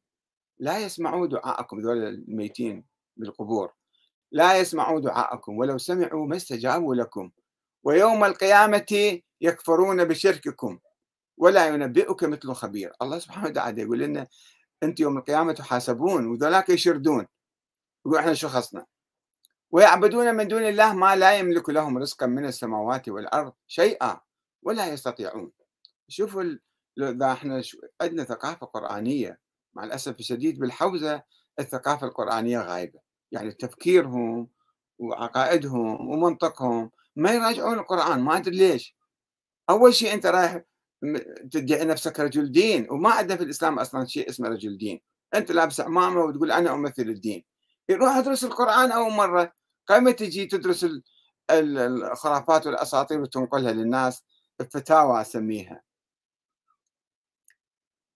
لا 0.59 0.79
يسمعوا 0.79 1.27
دعاءكم 1.27 1.79
ذول 1.79 2.03
الميتين 2.03 2.85
بالقبور. 3.17 3.73
لا 4.31 4.57
يسمعوا 4.57 4.99
دعاءكم. 4.99 5.57
ولو 5.57 5.77
سمعوا 5.77 6.27
ما 6.27 6.35
استجابوا 6.35 6.95
لكم. 6.95 7.31
ويوم 7.83 8.23
القيامة 8.23 9.21
يكفرون 9.41 10.05
بشرككم 10.05 10.79
ولا 11.37 11.67
ينبئك 11.67 12.23
مثل 12.23 12.53
خبير. 12.53 12.91
الله 13.01 13.19
سبحانه 13.19 13.47
وتعالى 13.47 13.81
يقول 13.81 13.99
لنا 13.99 14.27
أنت 14.83 14.99
يوم 14.99 15.17
القيامة 15.17 15.53
تحاسبون 15.53 16.27
وذولاك 16.27 16.69
يشردون. 16.69 17.27
يقول 18.05 18.17
إحنا 18.17 18.33
شو 18.33 18.47
خصنا؟ 18.47 18.85
ويعبدون 19.71 20.35
من 20.35 20.47
دون 20.47 20.63
الله 20.63 20.93
ما 20.93 21.15
لا 21.15 21.39
يملك 21.39 21.69
لهم 21.69 21.97
رزقا 21.97 22.25
من 22.25 22.45
السماوات 22.45 23.09
والأرض 23.09 23.53
شيئا 23.67 24.19
ولا 24.63 24.87
يستطيعون. 24.87 25.51
شوفوا 26.07 26.43
إذا 26.99 27.31
إحنا 27.31 27.63
عندنا 28.01 28.23
ثقافة 28.23 28.65
قرآنية 28.65 29.39
مع 29.73 29.83
الأسف 29.83 30.19
الشديد 30.19 30.59
بالحوزة 30.59 31.23
الثقافة 31.59 32.07
القرآنية 32.07 32.59
غايبة. 32.59 32.99
يعني 33.31 33.51
تفكيرهم 33.51 34.49
وعقائدهم 34.99 36.09
ومنطقهم 36.09 36.91
ما 37.15 37.31
يراجعون 37.31 37.79
القرآن 37.79 38.19
ما 38.19 38.37
أدري 38.37 38.57
ليش. 38.57 38.96
أول 39.69 39.95
شيء 39.95 40.13
أنت 40.13 40.25
رايح 40.25 40.61
تدعي 41.51 41.85
نفسك 41.85 42.19
رجل 42.19 42.51
دين 42.51 42.87
وما 42.89 43.11
عندنا 43.11 43.37
في 43.37 43.43
الإسلام 43.43 43.79
أصلا 43.79 44.05
شيء 44.05 44.29
اسمه 44.29 44.49
رجل 44.49 44.77
دين. 44.77 45.01
أنت 45.35 45.51
لابس 45.51 45.81
عمامة 45.81 46.21
وتقول 46.21 46.51
أنا 46.51 46.73
أمثل 46.73 47.01
الدين. 47.01 47.45
يروح 47.89 48.15
ادرس 48.15 48.43
القرآن 48.43 48.91
أول 48.91 49.11
مرة. 49.11 49.53
قبل 49.87 50.13
تجي 50.13 50.45
تدرس 50.45 50.85
الخرافات 51.51 52.67
والأساطير 52.67 53.21
وتنقلها 53.21 53.71
للناس 53.71 54.23
الفتاوى 54.61 55.21
أسميها. 55.21 55.81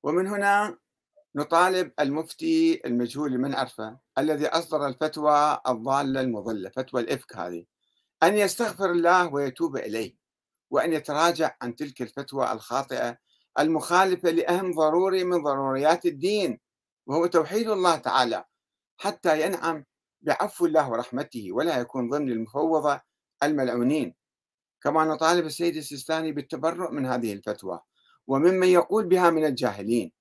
ومن 0.04 0.28
هنا 0.28 0.78
نطالب 1.36 1.92
المفتي 2.00 2.82
المجهول 2.86 3.38
من 3.38 3.56
عرفة 3.56 4.00
الذي 4.18 4.48
أصدر 4.48 4.88
الفتوى 4.88 5.62
الضالة 5.68 6.22
المضلة 6.22 6.70
فتوى 6.70 7.02
الإفك 7.02 7.36
هذه. 7.36 7.66
أن 8.24 8.38
يستغفر 8.38 8.92
الله 8.92 9.34
ويتوب 9.34 9.78
إليه. 9.78 10.21
وأن 10.72 10.94
يتراجع 10.94 11.56
عن 11.62 11.76
تلك 11.76 12.02
الفتوى 12.02 12.52
الخاطئة 12.52 13.18
المخالفة 13.60 14.30
لأهم 14.30 14.72
ضروري 14.72 15.24
من 15.24 15.44
ضروريات 15.44 16.06
الدين 16.06 16.60
وهو 17.08 17.26
توحيد 17.26 17.70
الله 17.70 17.96
تعالى 17.96 18.46
حتى 18.98 19.42
ينعم 19.42 19.86
بعفو 20.22 20.66
الله 20.66 20.90
ورحمته 20.90 21.52
ولا 21.52 21.78
يكون 21.80 22.10
ضمن 22.10 22.32
المفوضة 22.32 23.02
الملعونين. 23.44 24.16
كما 24.84 25.06
نطالب 25.06 25.46
السيد 25.46 25.76
السيستاني 25.76 26.32
بالتبرؤ 26.32 26.92
من 26.92 27.06
هذه 27.06 27.34
الفتوى 27.34 27.80
وممن 28.28 28.68
يقول 28.68 29.06
بها 29.06 29.30
من 29.30 29.46
الجاهلين. 29.46 30.12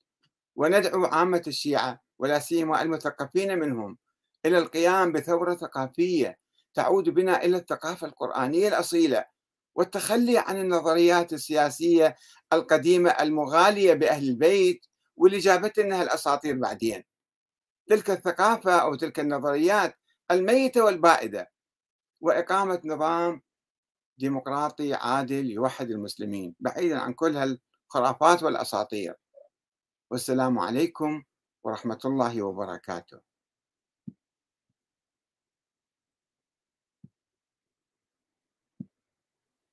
وندعو 0.57 1.05
عامة 1.05 1.43
الشيعة 1.47 2.01
ولا 2.19 2.39
سيما 2.39 2.83
المثقفين 2.83 3.59
منهم 3.59 3.99
إلى 4.47 4.59
القيام 4.59 5.13
بثورة 5.13 5.55
ثقافية 5.55 6.39
تعود 6.75 7.09
بنا 7.09 7.45
إلى 7.45 7.57
الثقافة 7.57 8.07
القرآنية 8.07 8.69
الأصيلة 8.69 9.25
والتخلي 9.81 10.39
عن 10.39 10.57
النظريات 10.57 11.33
السياسية 11.33 12.17
القديمة 12.53 13.11
المغالية 13.11 13.95
بأهل 13.95 14.29
البيت 14.29 14.87
واللي 15.17 15.39
جابت 15.39 15.79
لنا 15.79 16.03
الأساطير 16.03 16.57
بعدين. 16.57 17.05
تلك 17.87 18.11
الثقافة 18.11 18.79
أو 18.79 18.95
تلك 18.95 19.21
النظريات 19.21 19.95
الميتة 20.31 20.85
والبائدة 20.85 21.51
وإقامة 22.21 22.81
نظام 22.85 23.43
ديمقراطي 24.19 24.95
عادل 24.95 25.51
يوحد 25.51 25.91
المسلمين 25.91 26.55
بعيدا 26.61 26.99
عن 26.99 27.13
كل 27.13 27.37
هالخرافات 27.37 28.43
والأساطير. 28.43 29.15
والسلام 30.11 30.59
عليكم 30.59 31.23
ورحمة 31.65 32.01
الله 32.05 32.43
وبركاته. 32.43 33.30